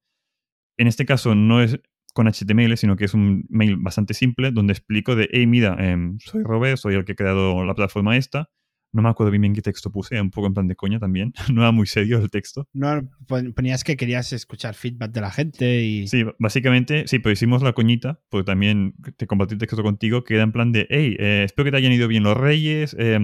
[0.79, 1.81] En este caso no es
[2.17, 6.19] con HTML, sino que es un mail bastante simple donde explico de, hey, mira, em,
[6.19, 8.49] soy Robert, soy el que ha creado la plataforma esta.
[8.93, 11.35] No me acuerdo bien, bien qué texto puse, un poco en plan de coña también.
[11.53, 12.67] no era muy serio el texto.
[12.73, 16.09] No, pon- ponías que querías escuchar feedback de la gente y...
[16.09, 20.35] Sí, básicamente, sí, pero hicimos la coñita, porque también te compartí el texto contigo, que
[20.37, 23.19] era en plan de, hey, eh, espero que te hayan ido bien los reyes, eh,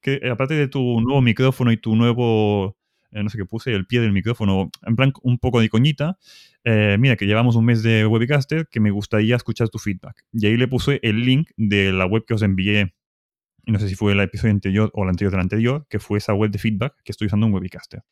[0.00, 2.78] que eh, aparte de tu nuevo micrófono y tu nuevo,
[3.14, 6.18] eh, no sé qué puse, el pie del micrófono, en plan un poco de coñita,
[6.64, 10.24] eh, mira, que llevamos un mes de Webicaster, que me gustaría escuchar tu feedback.
[10.32, 12.94] Y ahí le puse el link de la web que os envié,
[13.66, 16.34] no sé si fue el episodio anterior o el anterior del anterior, que fue esa
[16.34, 18.02] web de feedback que estoy usando en Webicaster.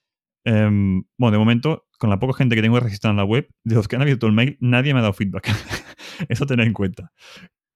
[0.45, 3.75] Em, bueno, de momento, con la poca gente que tengo registrada en la web, de
[3.75, 5.49] los que han abierto el mail, nadie me ha dado feedback.
[6.29, 7.13] Eso tener en cuenta.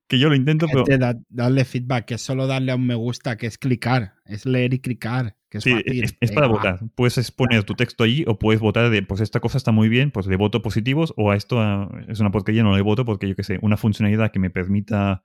[0.09, 2.87] Que yo lo intento, pero Gente, da- darle feedback, que es solo darle a un
[2.87, 6.05] me gusta, que es clicar, es leer y clicar, que es sí, fácil.
[6.05, 6.81] es, es para votar.
[6.95, 10.11] Puedes poner tu texto allí o puedes votar de, pues esta cosa está muy bien,
[10.11, 11.63] pues le voto positivos o a esto
[12.09, 15.25] es una porquería, no le voto porque yo qué sé, una funcionalidad que me permita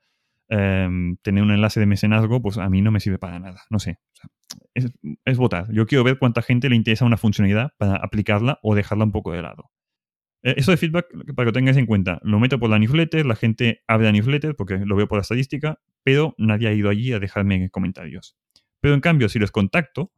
[0.49, 3.62] em, tener un enlace de mecenazgo, pues a mí no me sirve para nada.
[3.69, 3.99] No sé.
[4.13, 4.29] O sea,
[4.73, 4.91] es,
[5.25, 5.71] es votar.
[5.71, 9.31] Yo quiero ver cuánta gente le interesa una funcionalidad para aplicarla o dejarla un poco
[9.31, 9.71] de lado.
[10.43, 13.25] Eh, Eso de feedback, para que lo tengáis en cuenta, lo meto por la newsletter,
[13.25, 16.89] la gente abre la newsletter porque lo veo por la estadística, pero nadie ha ido
[16.89, 18.36] allí a dejarme comentarios.
[18.81, 20.11] Pero en cambio, si les contacto, o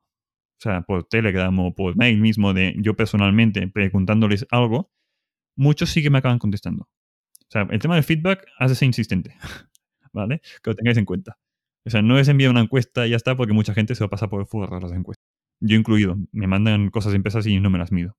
[0.60, 4.92] sea, por Telegram o por mail mismo, de yo personalmente preguntándoles algo,
[5.56, 6.84] muchos sí que me acaban contestando.
[6.84, 9.36] O sea, el tema del feedback hace ser insistente,
[10.14, 10.42] ¿vale?
[10.64, 11.38] Que lo tengáis en cuenta.
[11.86, 14.08] O sea, no es enviar una encuesta y ya está, porque mucha gente se va
[14.08, 15.26] a pasar por el furro las encuestas.
[15.60, 16.18] Yo incluido.
[16.32, 18.18] Me mandan cosas de empresas y no me las mido.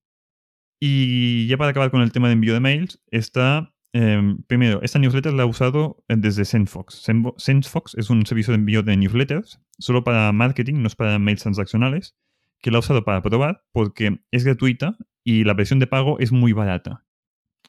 [0.81, 3.74] Y ya para acabar con el tema de envío de mails, está.
[3.95, 7.07] Eh, primero, esta newsletter la he usado eh, desde SendFox.
[7.37, 11.43] SendFox es un servicio de envío de newsletters, solo para marketing, no es para mails
[11.43, 12.17] transaccionales,
[12.61, 16.33] que la he usado para probar porque es gratuita y la versión de pago es
[16.33, 17.05] muy barata.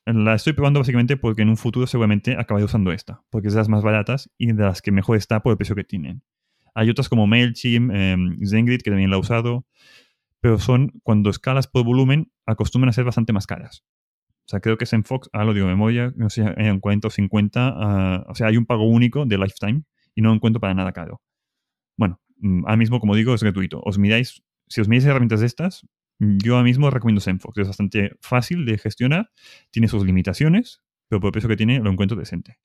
[0.05, 3.59] La estoy probando básicamente porque en un futuro seguramente acabaré usando esta, porque es de
[3.59, 6.23] las más baratas y de las que mejor está por el precio que tienen.
[6.73, 9.67] Hay otras como MailChimp, eh, Zengrid, que también la he usado,
[10.41, 13.83] pero son, cuando escalas por volumen, acostumbran a ser bastante más caras.
[14.45, 16.79] O sea, creo que es en Fox, ah, lo digo de memoria, no sé, en
[16.79, 20.35] 40 o 50, ah, o sea, hay un pago único de lifetime y no lo
[20.35, 21.21] encuentro para nada caro.
[21.97, 23.81] Bueno, mm, ahora mismo, como digo, es gratuito.
[23.83, 25.87] Os miráis, si os miráis herramientas de estas,
[26.19, 27.57] mm, yo ahora mismo recomiendo Zenfox.
[27.57, 29.31] Es bastante fácil de gestionar,
[29.71, 32.59] tiene sus limitaciones, pero por el precio que tiene lo encuentro decente.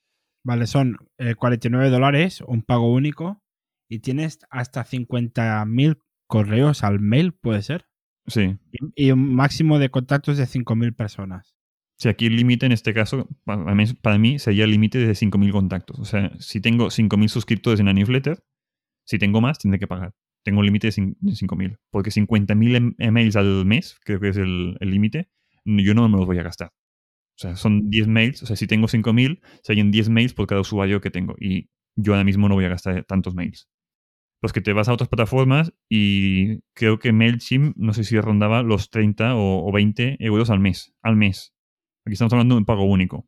[0.45, 3.43] Vale, son eh, 49 dólares, un pago único,
[3.89, 7.87] y tienes hasta 50.000 correos al mail, puede ser,
[8.27, 11.57] Sí, y, y un máximo de contactos de 5.000 personas.
[12.01, 15.15] Sí, aquí el límite en este caso, para mí, para mí sería el límite de
[15.15, 15.99] 5.000 contactos.
[15.99, 18.43] O sea, si tengo 5.000 suscriptores en la newsletter,
[19.07, 20.15] si tengo más, tendré que pagar.
[20.45, 21.79] Tengo un límite de cin- de 5.000.
[21.91, 25.31] Porque 50.000 em- emails al mes, creo que es el límite,
[25.67, 26.69] yo no me los voy a gastar.
[27.37, 28.43] O sea, son 10 mails.
[28.43, 31.37] O sea, si tengo 5.000, serían 10 mails por cada usuario que tengo.
[31.41, 33.69] Y yo ahora mismo no voy a gastar tantos mails.
[34.41, 38.63] Pues que te vas a otras plataformas y creo que MailChimp, no sé si rondaba
[38.63, 40.95] los 30 o, o 20 euros al mes.
[41.03, 41.55] Al mes.
[42.07, 43.27] Aquí estamos hablando de un pago único.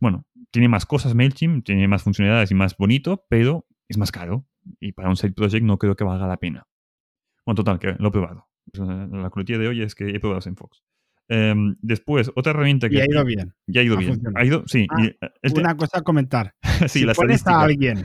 [0.00, 4.46] Bueno, tiene más cosas MailChimp, tiene más funcionalidades y más bonito, pero es más caro.
[4.80, 6.66] Y para un side project no creo que valga la pena.
[7.44, 8.46] Bueno, total, que lo he probado.
[8.74, 10.82] La culetilla de hoy es que he probado Zenfox.
[11.28, 12.96] Em, después, otra herramienta que...
[12.96, 13.54] Y ha ido bien.
[13.66, 14.20] Ya ha ido ha bien.
[14.34, 14.86] Ha ido, sí.
[14.90, 16.54] Ah, y, eh, el te- Una cosa a comentar.
[16.88, 18.04] sí, si la pones a alguien,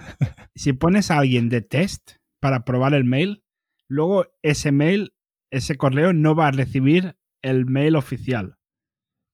[0.55, 3.43] si pones a alguien de test para probar el mail,
[3.87, 5.13] luego ese mail,
[5.51, 8.57] ese correo no va a recibir el mail oficial.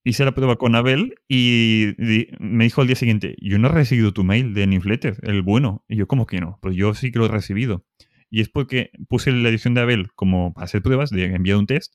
[0.04, 1.94] Hice la prueba con Abel y
[2.38, 5.84] me dijo al día siguiente, yo no he recibido tu mail de newsletter, el bueno.
[5.88, 6.58] Y yo, ¿cómo que no?
[6.62, 7.84] Pues yo sí que lo he recibido.
[8.30, 11.66] Y es porque puse la edición de Abel como para hacer pruebas, de enviar un
[11.66, 11.94] test,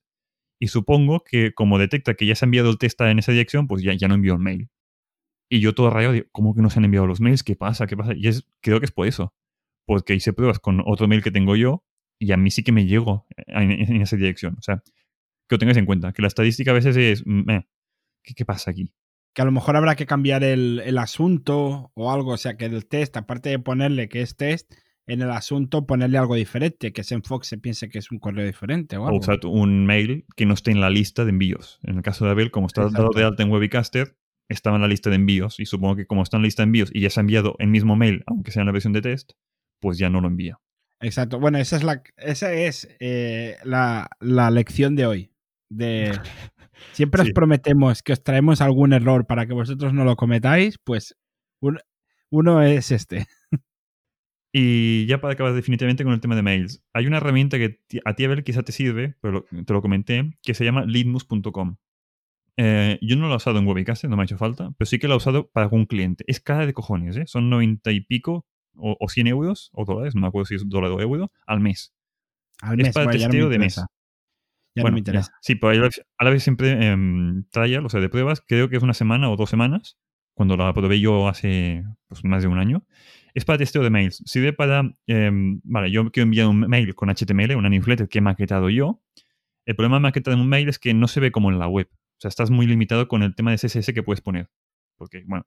[0.60, 3.68] y supongo que como detecta que ya se ha enviado el test en esa dirección,
[3.68, 4.70] pues ya, ya no envió el mail.
[5.50, 7.44] Y yo todo rayado, digo, ¿cómo que no se han enviado los mails?
[7.44, 7.88] ¿Qué pasa?
[7.88, 8.14] ¿Qué pasa?
[8.16, 9.34] Y es, creo que es por eso.
[9.86, 11.84] Porque hice pruebas con otro mail que tengo yo
[12.20, 14.56] y a mí sí que me llego en, en esa dirección.
[14.58, 14.82] O sea,
[15.48, 17.66] que lo tengáis en cuenta, que la estadística a veces es, mm, eh,
[18.26, 18.92] ¿qué, qué pasa aquí?
[19.34, 22.32] Que a lo mejor habrá que cambiar el, el asunto o algo.
[22.32, 24.74] O sea, que el test, aparte de ponerle que es test,
[25.08, 28.98] en el asunto ponerle algo diferente, que Zenfox se piense que es un correo diferente
[28.98, 29.20] o O algo.
[29.20, 31.80] usar un mail que no esté en la lista de envíos.
[31.84, 33.20] En el caso de Abel, como está dado Exacto.
[33.20, 34.18] de alta en Webicaster,
[34.50, 35.60] estaba en la lista de envíos.
[35.60, 37.56] Y supongo que como está en la lista de envíos y ya se ha enviado
[37.60, 39.34] el mismo mail, aunque sea en la versión de test,
[39.80, 40.60] pues ya no lo envía.
[41.02, 41.40] Exacto.
[41.40, 45.32] Bueno, esa es la, esa es, eh, la, la lección de hoy.
[45.70, 46.14] De,
[46.94, 47.30] siempre Sí.
[47.30, 51.16] os prometemos que os traemos algún error para que vosotros no lo cometáis, pues
[51.62, 51.80] un-
[52.32, 53.26] uno es este.
[54.58, 56.82] Y ya para acabar definitivamente con el tema de mails.
[56.94, 60.38] Hay una herramienta que a ti, Abel, quizá te sirve, pero lo- te lo comenté,
[60.44, 61.76] que se llama litmus.com.
[62.58, 64.98] Eh, yo no lo he usado en Webicaster, no me ha hecho falta, pero sí
[64.98, 66.24] que lo he usado para algún cliente.
[66.28, 67.26] Es cara de cojones, ¿eh?
[67.28, 68.46] Son 90 y pico
[68.78, 71.60] o, o 100 euros o dólares, no me acuerdo si es dólar o euro, al
[71.60, 71.94] mes.
[72.62, 73.74] Al Es para testeo de mes.
[73.74, 73.88] interesa.
[74.76, 75.32] Ya Bueno, no me interesa.
[75.32, 75.38] ya.
[75.42, 75.60] Sí,
[76.18, 79.30] a la vez- siempre em, trial, o sea, de pruebas, creo que es una semana
[79.30, 79.98] o dos semanas,
[80.34, 82.86] cuando la probé yo hace pues, más de un año.
[83.34, 84.22] Es para testeo de mails.
[84.26, 88.22] Sirve para, em, vale, yo quiero enviar un mail con HTML, una newsletter que he
[88.22, 89.02] maquetado yo.
[89.66, 91.90] El problema de maquetar un mail es que no se ve como en la web.
[91.92, 94.50] O sea, estás muy limitado con el tema de CSS que puedes poner.
[94.98, 95.46] Porque, bueno,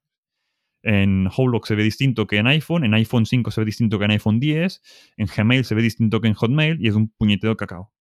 [0.82, 4.04] en Outlook se ve distinto que en iPhone, en iPhone 5 se ve distinto que
[4.04, 4.82] en iPhone 10,
[5.16, 7.92] en Gmail se ve distinto que en Hotmail y es un puñetero cacao.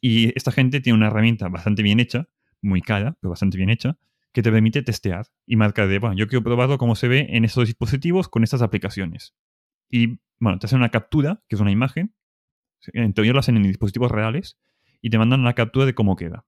[0.00, 2.28] Y esta gente tiene una herramienta bastante bien hecha,
[2.60, 3.98] muy cara, pero bastante bien hecha,
[4.32, 7.44] que te permite testear y marcar de, bueno, yo quiero probarlo cómo se ve en
[7.44, 9.34] estos dispositivos con estas aplicaciones.
[9.90, 12.14] Y, bueno, te hacen una captura, que es una imagen,
[12.92, 14.58] en lo hacen en dispositivos reales,
[15.00, 16.44] y te mandan la captura de cómo queda.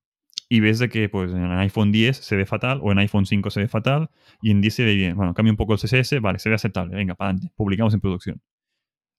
[0.49, 3.51] Y ves de que pues, en iPhone 10 se ve fatal, o en iPhone 5
[3.51, 4.11] se ve fatal,
[4.43, 5.17] y en 10 se ve bien.
[5.17, 8.01] Bueno, cambia un poco el CSS, vale, se ve aceptable, venga, para adelante, publicamos en
[8.01, 8.43] producción.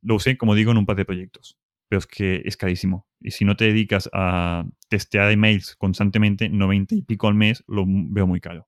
[0.02, 1.58] Lo usé, como digo, en un par de proyectos
[1.92, 3.06] pero es que es carísimo.
[3.22, 7.86] Y si no te dedicas a testear emails constantemente, 90 y pico al mes, lo
[7.88, 8.68] veo muy caro.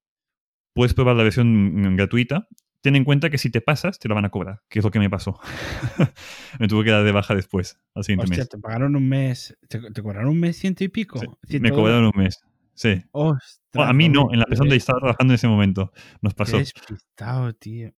[0.73, 2.47] Puedes probar la versión mm, gratuita.
[2.81, 4.91] Ten en cuenta que si te pasas, te la van a cobrar, que es lo
[4.91, 5.39] que me pasó.
[6.59, 8.49] me tuve que dar de baja después, al siguiente Hostia, mes.
[8.49, 9.57] te pagaron un mes.
[9.69, 11.19] ¿Te, te cobraron un mes ciento y pico?
[11.19, 12.39] Sí, ¿Ciento me cobraron un mes.
[12.73, 13.01] Sí.
[13.11, 15.91] Ostras, Bueno, a mí no, en la persona donde qué- estaba trabajando en ese momento
[16.21, 16.57] nos qué pasó.
[16.57, 17.91] despistado, tío.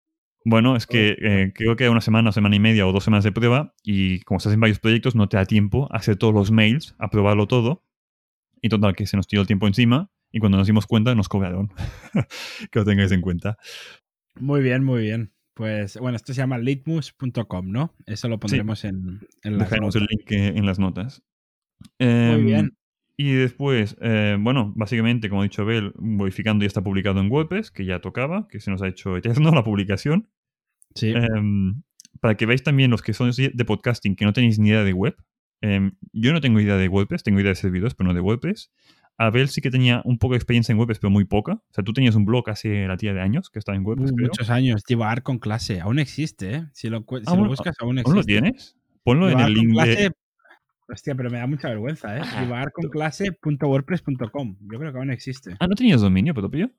[0.48, 3.32] Bueno, es que eh, creo que una semana, semana y media o dos semanas de
[3.32, 6.52] prueba y como estás en varios proyectos no te da tiempo a hacer todos los
[6.52, 7.84] mails, a probarlo todo.
[8.62, 11.30] Y total, que se nos tiró el tiempo encima y cuando nos dimos cuenta nos
[11.30, 11.72] cobraron.
[12.72, 13.58] que lo tengáis en cuenta.
[14.40, 15.34] Muy bien, muy bien.
[15.56, 17.96] Pues bueno, esto se llama litmus.com, ¿no?
[18.06, 21.24] Eso lo pondremos en, en las Dejaremos el link en las notas.
[22.00, 22.78] Muy Em, bien.
[23.18, 27.72] Y después, eh, bueno, básicamente, como ha dicho Abel, modificando ya está publicado en WordPress,
[27.72, 30.28] que ya tocaba, que se nos ha hecho eterno la publicación.
[30.96, 31.14] Sí.
[31.16, 31.82] Em,
[32.22, 34.94] para que veáis también los que son de podcasting, que no tenéis ni idea de
[34.94, 35.16] web.
[35.62, 38.72] em, yo no tengo idea de WordPress, tengo idea de servidores, pero no de WordPress.
[39.18, 41.54] Abel sí que tenía un poco de experiencia en WordPress, pero muy poca.
[41.54, 44.12] O sea, tú tenías un blog hace la tía de años que estaba en WordPress,
[44.12, 44.84] Uh, muchos años.
[44.88, 45.80] Llevar con clase.
[45.80, 46.66] Aún existe, ¿eh?
[46.74, 48.10] Si lo, si lo buscas, aún existe.
[48.10, 48.76] ¿Aún lo tienes?
[49.04, 49.96] Ponlo en el link clase.
[49.96, 50.12] de...
[50.88, 52.22] Hostia, pero me da mucha vergüenza, ¿eh?
[52.42, 54.58] Llevar con clase.wordpress.com.
[54.72, 55.56] Yo creo que aún existe.
[55.60, 56.70] Ah, ¿no tenías dominio, propio?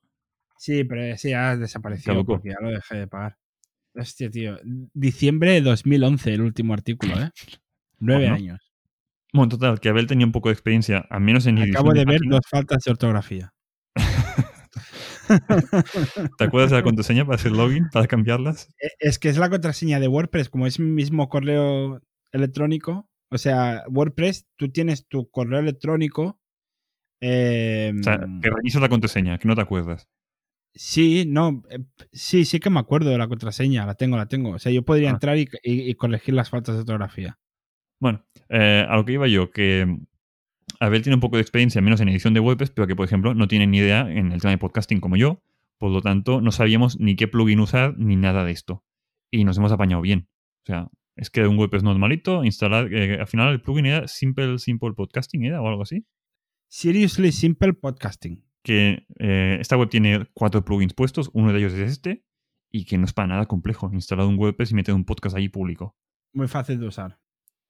[0.59, 2.35] Sí, pero sí, ya desapareció Caducó.
[2.35, 3.37] porque ya lo dejé de pagar.
[3.97, 4.59] Hostia, tío.
[4.93, 7.31] Diciembre de 2011, el último artículo, ¿eh?
[7.99, 8.73] Nueve Bueno, años.
[9.33, 12.21] Bueno, total, que Abel tenía un poco de experiencia, al menos en Acabo de ver
[12.29, 13.53] dos faltas de ortografía.
[16.39, 18.69] ¿Te acuerdas de la contraseña para hacer login, para cambiarlas?
[18.81, 22.01] E- Es que es la contraseña de WordPress, como es mi mismo correo
[22.33, 23.09] electrónico.
[23.31, 26.39] O sea, WordPress, tú tienes tu correo electrónico.
[27.21, 30.09] eh, O sea, que reinicies la contraseña, que no te acuerdas.
[30.77, 31.79] Sí, no, eh,
[32.13, 34.51] sí, sí que me acuerdo de la contraseña, la tengo, la tengo.
[34.51, 35.13] O sea, yo podría Ah.
[35.15, 37.39] entrar y, y- y corregir las faltas de ortografía.
[37.99, 39.87] Bueno, eh, a lo que iba yo, que
[40.81, 43.35] Abel tiene un poco de experiencia, menos en edición de WordPress, pero que, por ejemplo,
[43.35, 45.43] no tiene ni idea en el tema de podcasting como yo.
[45.79, 48.85] Por lo tanto, no sabíamos ni qué plugin usar ni nada de esto.
[49.31, 50.29] Y nos hemos apañado bien.
[50.63, 52.93] O sea, es que un WordPress normalito, instalar.
[52.93, 55.63] eh, al final, el plugin era Simple Simple Podcasting, ¿era?
[55.63, 56.05] O algo así.
[56.69, 58.43] Seriously Simple Podcasting.
[58.67, 62.25] Que eh, esta web tiene cuatro plugins puestos, uno de ellos es este,
[62.73, 63.91] y que no es para nada complejo.
[63.93, 65.97] Instalar un WordPress y meter un podcast ahí público.
[66.33, 67.21] Muy fácil de usar.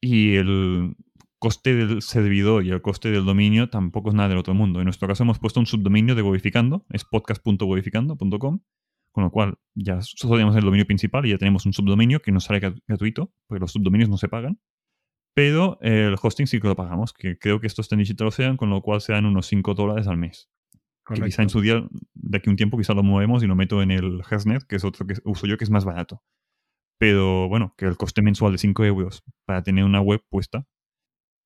[0.01, 0.95] y el
[1.39, 4.81] coste del servidor y el coste del dominio tampoco es nada del otro mundo.
[4.81, 8.61] En nuestro caso hemos puesto un subdominio de Wodificando, es podcast.wodificando.com,
[9.13, 12.33] con lo cual ya solo tenemos el dominio principal y ya tenemos un subdominio que
[12.33, 14.59] nos sale grat- gratuito, porque los subdominios no se pagan.
[15.35, 18.57] Pero el hosting sí que lo pagamos, que creo que esto está en Digital Ocean,
[18.57, 20.49] con lo cual se dan unos 5 dólares al mes.
[21.07, 23.55] Que quizá en su día, de aquí a un tiempo, quizá lo movemos y lo
[23.55, 26.23] meto en el HersNet, que es otro que uso yo, que es más barato.
[26.99, 30.67] Pero bueno, que el coste mensual de 5 euros para tener una web puesta.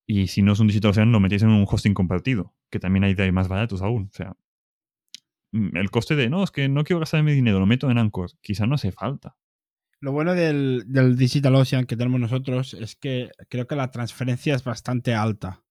[0.07, 3.05] Y si no es un Digital Ocean, lo metéis en un hosting compartido, que también
[3.05, 4.09] hay de más baratos aún.
[4.11, 4.35] O sea,
[5.53, 7.99] mm, el coste de, no, es que no quiero gastar mi dinero, lo meto en
[7.99, 8.31] Anchor.
[8.40, 9.37] Quizá no hace falta.
[10.01, 14.55] Lo bueno del, del Digital Ocean que tenemos nosotros es que creo que la transferencia
[14.55, 15.62] es bastante alta.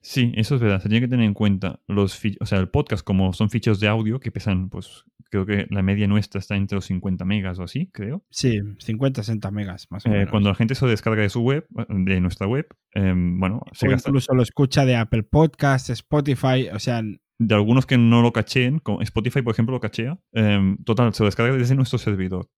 [0.00, 0.80] Sí, eso es verdad.
[0.80, 3.88] Se tiene que tener en cuenta los o sea, el podcast, como son ficheros de
[3.88, 7.64] audio que pesan, pues creo que la media nuestra está entre los 50 megas o
[7.64, 8.24] así, creo.
[8.30, 10.30] Sí, 50, 60 megas más o Eh, menos.
[10.30, 13.90] cuando la gente se descarga de su web, de nuestra web, em, bueno, se o
[13.90, 14.08] gasta.
[14.10, 17.02] incluso lo escucha de Apple Podcast, Spotify, o sea,
[17.38, 20.18] De algunos que no lo cacheen, como Spotify, por ejemplo, lo cachea.
[20.32, 22.48] em, total, se lo descarga desde nuestro servidor.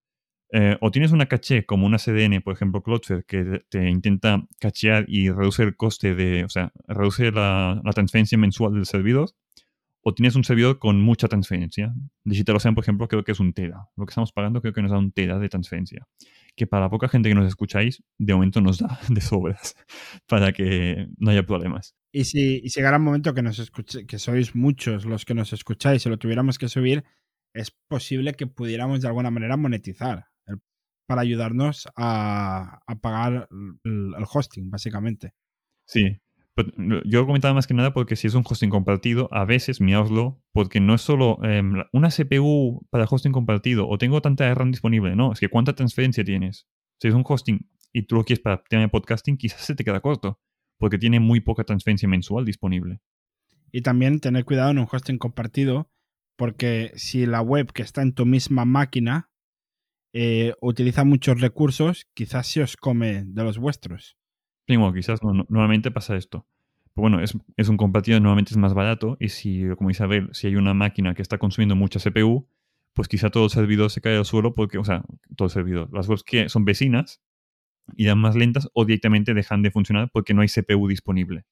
[0.53, 4.47] Eh, o tienes una caché como una CDN, por ejemplo, Cloudflare, que te- te intenta
[4.59, 9.31] cachear y reduce el coste de, o sea, reduce la, la transferencia mensual del servidor,
[10.01, 11.93] o tienes un servidor con mucha transferencia.
[12.25, 13.89] Digital Ocean, por ejemplo, creo que es un tera.
[13.97, 16.07] Lo que estamos pagando creo que nos da un tera de transferencia.
[16.57, 19.75] Que para poca gente que nos escucháis, de momento nos da de sobras,
[20.27, 21.95] para que no haya problemas.
[22.11, 25.53] y si, y llegara un momento que nos escuche, que sois muchos los que nos
[25.53, 27.05] escucháis y lo tuviéramos que subir,
[27.53, 30.28] es posible que pudiéramos de alguna manera monetizar
[31.09, 35.33] para ayudarnos a, a pagar el, el hosting, básicamente.
[35.87, 36.21] Sí.
[36.55, 39.81] Pero no, yo comentaba más que nada porque si es un hosting compartido, a veces
[39.81, 44.71] miradlo, porque no es solo em, una CPU para hosting compartido o tengo tanta RAM
[44.71, 46.69] disponible, no, es que cuánta transferencia tienes.
[47.01, 49.85] Si es un hosting y tú lo quieres para tema de podcasting, quizás se te
[49.85, 50.41] queda corto,
[50.77, 53.01] porque tiene muy poca transferencia mensual disponible.
[53.73, 55.91] Y también tener cuidado en un hosting compartido,
[56.37, 59.28] porque si la web que está en tu misma máquina
[60.13, 64.17] eh, utiliza muchos recursos, quizás se os come de los vuestros.
[64.67, 66.47] Sí, bueno, quizás no- no- normalmente pasa esto.
[66.95, 67.35] Bueno, es,
[67.69, 71.15] un compartido, normalmente es más barato y si, como dice Abel, si hay una máquina
[71.15, 72.49] que está consumiendo mucha CPU,
[72.93, 75.05] pues quizá todo el servidor se cae al suelo porque, o sea,
[75.37, 77.23] todo el servidor, las webs que son vecinas
[77.97, 81.45] irán más lentas o directamente dejan de funcionar porque no hay CPU disponible.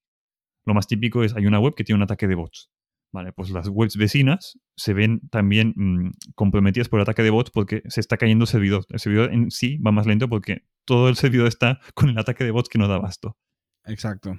[0.67, 2.71] Lo más típico es, hay una web que tiene un ataque de bots.
[3.17, 7.51] Vale, pues las webs vecinas se ven también mm, comprometidas por el ataque de bots
[7.51, 8.85] porque se está cayendo el servidor.
[8.91, 12.45] El servidor en sí va más lento porque todo el servidor está con el ataque
[12.45, 13.39] de bots que no da abasto.
[13.87, 14.39] Exacto.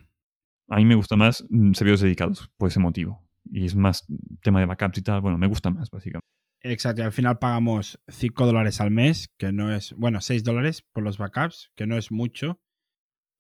[0.70, 3.28] A mí me gusta más mm, servidores dedicados por ese motivo.
[3.46, 4.06] Y es más
[4.44, 5.22] tema de backups y tal.
[5.22, 6.28] Bueno, me gusta más, básicamente.
[6.62, 10.84] Exacto, y al final pagamos 5 dólares al mes, que no es, bueno, 6 dólares
[10.94, 12.62] por los backups, que no es mucho,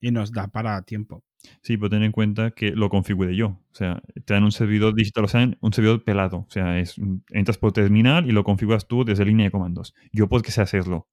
[0.01, 1.26] y nos da para tiempo.
[1.61, 3.47] Sí, pero ten en cuenta que lo configure yo.
[3.47, 6.45] O sea, te dan un servidor digital, un servidor pelado.
[6.47, 6.95] O sea, es,
[7.29, 9.93] entras por terminal y lo configuras tú desde línea de comandos.
[10.11, 11.07] Yo porque sé hacerlo.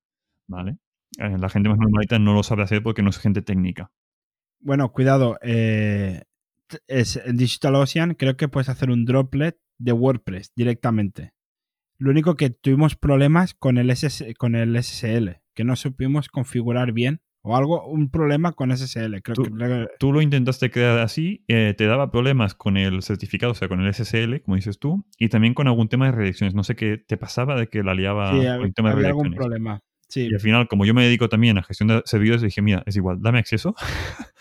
[0.47, 0.79] ¿Vale?
[1.19, 3.93] Eh, La gente más normalita no lo sabe hacer porque no es gente técnica.
[4.61, 6.23] Bueno, cuidado, eh,
[6.89, 11.35] en DigitalOcean creo que puedes hacer un droplet de WordPress directamente.
[11.99, 17.87] Lo único que tuvimos problemas con el SSL, que no supimos configurar bien, o algo,
[17.87, 19.21] un problema con SSL.
[19.23, 23.53] Creo Tú- que, Tú lo intentaste crear así, eh, te daba problemas con el certificado,
[23.53, 26.55] o sea, con el SSL, como dices tú, y también con algún tema de redirecciones.
[26.55, 29.09] No sé qué te pasaba de que la liaba sí, con el tema de había
[29.09, 29.37] algún redirecciones.
[29.37, 29.81] problema.
[30.09, 32.83] Sí, Y al final, como yo me dedico también a gestión de servidores, dije, mira,
[32.87, 33.75] es igual, dame acceso.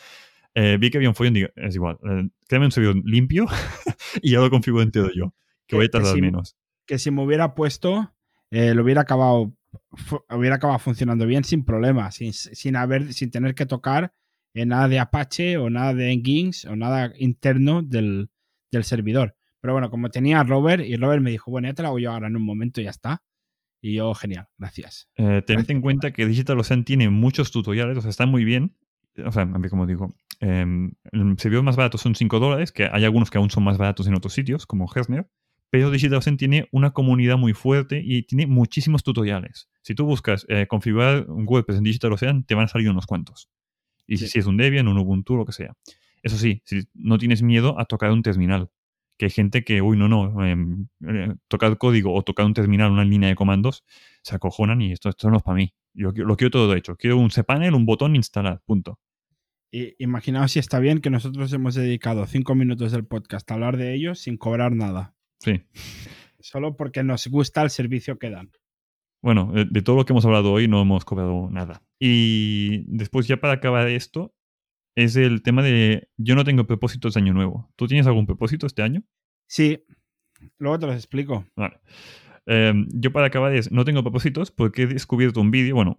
[0.56, 3.47] Eh, vi que había un follón, digo, es igual, eh, créame un servidor limpio
[4.22, 5.34] y ya lo configuro entero yo,
[5.66, 6.22] que voy a Que- que tardar sí.
[6.22, 6.56] menos.
[6.86, 8.14] que si me hubiera puesto,
[8.51, 9.51] eh, lo hubiera acabado,
[10.30, 14.13] hubiera acabado funcionando bien sin problema, sin, sin haber, sin tener que tocar
[14.53, 18.30] eh, nada de Apache o nada de Nginx o nada interno del,
[18.71, 19.36] del servidor.
[19.61, 21.99] Pero bueno, como tenía a Robert y Robert me dijo, bueno, ya te la hago
[21.99, 23.24] yo ahora en un momento y ya está.
[23.82, 25.09] Y yo, genial, gracias.
[25.15, 28.78] Eh, tened en cuenta que Digital Ocean tiene muchos tutoriales, o sea, están muy bien.
[29.26, 30.65] O sea, como digo, eh,
[31.11, 34.07] el servidor más barato son 5 dólares, que hay algunos que aún son más baratos
[34.07, 35.30] en otros sitios, como Hersner,
[35.74, 39.71] pero Digital Ocean tiene una comunidad muy fuerte y tiene muchísimos tutoriales.
[39.82, 43.07] Si tú buscas eh, configurar un WordPress en Digital Ocean, te van a salir unos
[43.07, 43.49] cuantos.
[44.05, 44.28] Y Sí.
[44.28, 45.74] si es un Debian, un Ubuntu, lo que sea.
[46.21, 48.69] Eso sí, si no tienes miedo a tocar un terminal.
[49.17, 52.91] Que hay gente que, uy, no, no, em, eh, tocar código o tocar un terminal,
[52.91, 53.84] una línea de comandos,
[54.21, 55.74] se acojonan y esto, esto no es para mí.
[55.95, 56.97] Yo lo quiero todo hecho.
[56.97, 58.99] Quiero un cPanel, un botón, instalar, punto.
[59.71, 63.78] Y imaginaos si está bien que nosotros hemos dedicado cinco minutos del podcast a hablar
[63.78, 65.15] de ellos sin cobrar nada.
[65.43, 65.61] Sí.
[66.39, 68.51] Solo porque nos gusta el servicio que dan.
[69.21, 71.81] Bueno, de, todo lo que hemos hablado hoy no hemos cobrado nada.
[71.99, 74.35] Y después ya para acabar esto,
[74.95, 77.71] es el tema de yo no tengo propósitos de año nuevo.
[77.75, 79.03] ¿Tú tienes algún propósito este año?
[79.47, 79.85] Sí,
[80.57, 81.45] luego te los explico.
[81.55, 81.79] Vale.
[82.45, 85.97] Eh, yo para acabar es, no tengo propósitos porque he descubierto un vídeo, bueno,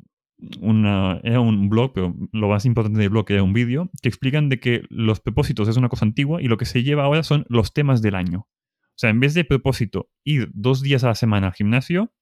[0.61, 4.49] una, era un blog, pero lo más importante del blog era un vídeo, que explican
[4.49, 7.47] de que los propósitos es una cosa antigua y lo que se lleva ahora son
[7.49, 8.49] los temas del año.
[8.97, 12.13] O sea, en vez de propósito ir dos días a la semana al gimnasio,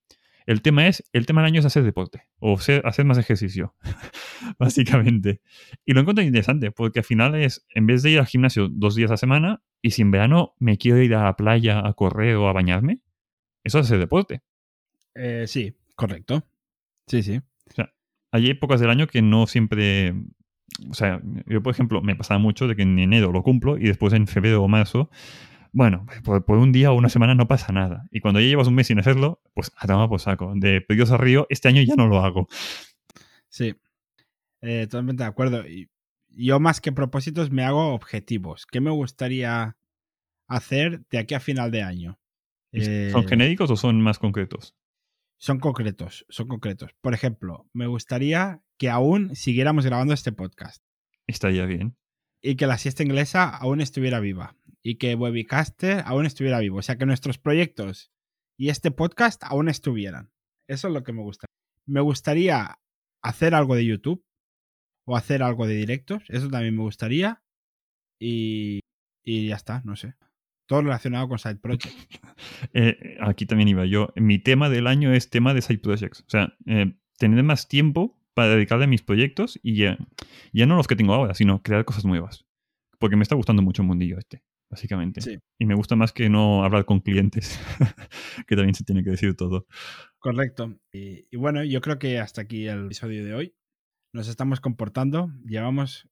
[0.47, 3.75] el tema es, el tema del año es hacer deporte o ser- hacer más ejercicio,
[4.59, 5.41] básicamente.
[5.85, 8.95] Y lo encuentro interesante porque al final es, en vez de ir al gimnasio dos
[8.95, 11.93] días a la semana, y si en verano me quiero ir a la playa a
[11.95, 13.01] correr o a bañarme,
[13.65, 14.43] eso es hacer deporte.
[15.15, 16.45] Eh, sí, correcto.
[17.07, 17.41] Sí, sí.
[18.35, 20.15] Hay épocas del año que no siempre.
[20.89, 23.83] O sea, yo, por ejemplo, me pasaba mucho de que en enero lo cumplo y
[23.85, 25.11] después en febrero o marzo,
[25.73, 28.07] bueno, por, por un día o una semana no pasa nada.
[28.11, 30.53] Y cuando ya llevas un mes sin hacerlo, pues a tomar por saco.
[30.55, 32.49] De pedidos a río, este año ya no lo hago.
[33.49, 33.75] Sí.
[34.61, 35.67] Eh, totalmente de acuerdo.
[35.67, 35.89] Y
[36.29, 38.67] yo más que propósitos me hago objetivos.
[38.67, 39.77] ¿Qué me gustaría
[40.47, 42.19] hacer de aquí a final de año?
[42.73, 44.75] Eh, ¿Son genéricos o son más concretos?
[45.37, 46.93] Son concretos, son concretos.
[47.01, 50.83] Por ejemplo, me gustaría que aún siguiéramos grabando este podcast
[51.27, 51.97] Estaría bien.
[52.41, 56.79] y que la siesta inglesa aún estuviera viva y que Webicaster aún estuviera vivo.
[56.79, 58.13] O sea, que nuestros proyectos
[58.59, 60.33] y este podcast aún estuvieran.
[60.69, 61.47] Eso es lo que me gusta.
[61.87, 62.79] Me gustaría
[63.23, 64.25] hacer algo de YouTube
[65.07, 66.25] o hacer algo de directos.
[66.29, 67.43] Eso también me gustaría.
[68.21, 68.81] Y,
[69.25, 70.15] y ya está, no sé.
[70.67, 71.95] Todo relacionado con Side Project.
[72.75, 74.09] Eh, aquí también iba yo.
[74.17, 76.23] Mi tema del año es tema de side projects.
[76.23, 79.99] O sea, eh, tener más tiempo para dedicarle a mis proyectos y ya,
[80.53, 82.47] ya no los que tengo ahora, sino crear cosas nuevas.
[82.99, 85.21] Porque me está gustando mucho el mundillo este, básicamente.
[85.21, 85.39] Sí.
[85.61, 87.61] Y me gusta más que no hablar con clientes,
[88.49, 89.67] que también se tiene que decir todo.
[90.19, 90.81] Correcto.
[90.93, 93.55] Y, y bueno, yo creo que hasta aquí el episodio de hoy.
[94.15, 95.31] Nos estamos comportando.
[95.47, 96.09] Llevamos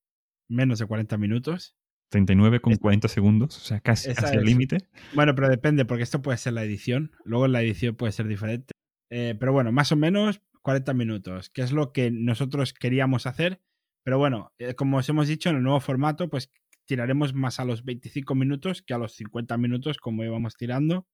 [0.49, 1.75] menos de 40 minutos.
[2.13, 4.43] 39 con Es- 40 segundos, o sea, casi, al es.
[4.43, 4.79] límite.
[5.15, 7.13] Bueno, pero depende, porque esto puede ser la edición.
[7.25, 8.73] Luego la edición puede ser diferente.
[9.11, 13.61] Eh, pero bueno, más o menos 40 minutos, que es lo que nosotros queríamos hacer.
[14.05, 16.51] Pero bueno, eh, como os hemos dicho, en el nuevo formato, pues
[16.91, 21.07] tiraremos más a los 25 minutos que a los 50 minutos, como íbamos tirando.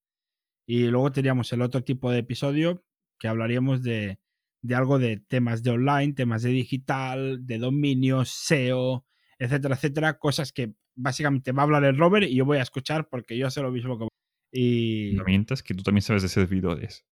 [0.66, 2.82] Y luego tendríamos el otro tipo de episodio
[3.18, 4.18] que hablaríamos de,
[4.62, 9.04] de algo de temas de online, temas de digital, de dominios, SEO,
[9.38, 10.18] etcétera, etcétera.
[10.18, 13.50] Cosas que básicamente va a hablar el Robert y yo voy a escuchar porque yo
[13.50, 14.08] sé lo mismo que
[14.50, 17.04] y No mientas que tú también sabes de servidores.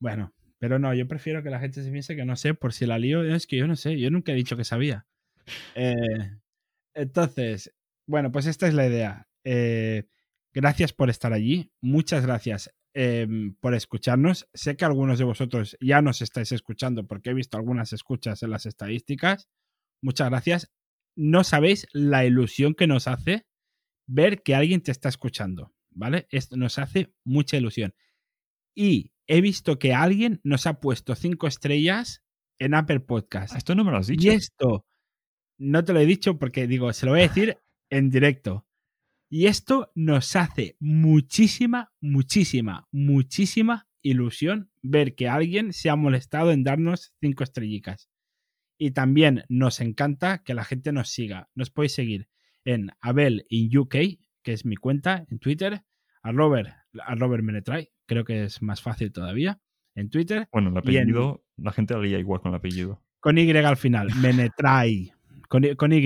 [0.00, 2.86] bueno, pero no, yo prefiero que la gente se piense que no sé, por si
[2.86, 5.06] la lío, es que yo no sé, yo nunca he dicho que sabía.
[5.74, 5.94] Eh,
[6.94, 7.72] entonces,
[8.10, 9.28] bueno, pues esta es la idea.
[9.44, 10.08] Eh,
[10.52, 13.26] gracias por estar allí, muchas gracias eh,
[13.60, 14.48] por escucharnos.
[14.52, 18.50] Sé que algunos de vosotros ya nos estáis escuchando porque he visto algunas escuchas en
[18.50, 19.48] las estadísticas.
[20.02, 20.72] Muchas gracias.
[21.16, 23.46] No sabéis la ilusión que nos hace
[24.08, 26.26] ver que alguien te está escuchando, ¿vale?
[26.30, 27.94] Esto nos hace mucha ilusión.
[28.74, 32.24] Y he visto que alguien nos ha puesto cinco estrellas
[32.58, 33.54] en Apple Podcast.
[33.54, 34.32] Ah, esto no me lo has Y dicho.
[34.32, 34.84] esto
[35.58, 37.58] no te lo he dicho porque digo, se lo voy a decir
[37.90, 38.66] en directo.
[39.28, 46.64] Y esto nos hace muchísima, muchísima, muchísima ilusión ver que alguien se ha molestado en
[46.64, 48.10] darnos cinco estrellitas.
[48.78, 51.48] Y también nos encanta que la gente nos siga.
[51.54, 52.28] Nos podéis seguir
[52.64, 53.94] en Abel in UK,
[54.42, 55.82] que es mi cuenta en Twitter,
[56.22, 56.70] a Robert,
[57.04, 59.60] a Robert Menetray, creo que es más fácil todavía,
[59.94, 63.02] en Twitter, Bueno, el en- apellido, la gente la leía igual con el apellido.
[63.20, 65.12] con Y al final, Menetray,
[65.48, 66.00] con, con Y.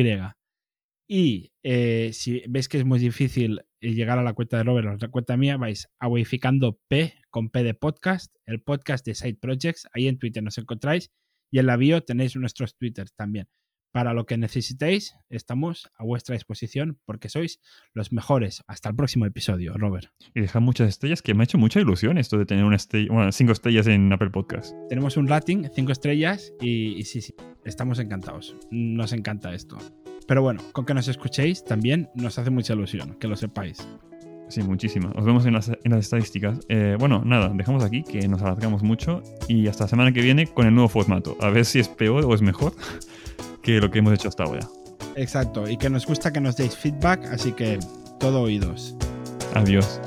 [1.16, 5.00] Y eh, si veis que es muy difícil eh, llegar a la cuenta de Robert
[5.00, 9.38] la cuenta mía, vais a Wificando P con P de podcast, el podcast de Side
[9.40, 11.12] Projects, ahí en Twitter nos encontráis
[11.52, 13.46] y en la bio tenéis nuestros Twitters también.
[13.92, 17.60] Para lo que necesitéis, estamos a vuestra disposición porque sois
[17.92, 18.64] los mejores.
[18.66, 20.08] Hasta el próximo episodio, Robert.
[20.34, 23.12] Y dejar muchas estrellas, que me ha hecho mucha ilusión esto de tener una estrella,
[23.12, 24.74] bueno, cinco estrellas en Apple Podcast.
[24.88, 28.56] Tenemos un rating, cinco estrellas, y, y sí, sí, estamos encantados.
[28.72, 29.78] Nos encanta esto.
[30.26, 33.86] Pero bueno, con que nos escuchéis también nos hace mucha ilusión, que lo sepáis.
[34.48, 35.10] Sí, muchísima.
[35.16, 36.60] Os vemos en las, en las estadísticas.
[36.68, 39.22] Eh, bueno, nada, dejamos aquí, que nos alargamos mucho.
[39.48, 41.36] Y hasta la semana que viene con el nuevo formato.
[41.40, 42.74] A ver si es peor o es mejor
[43.62, 44.68] que lo que hemos hecho hasta ahora.
[45.16, 47.78] Exacto, y que nos gusta que nos deis feedback, así que
[48.18, 48.96] todo oídos.
[49.54, 50.00] Adiós.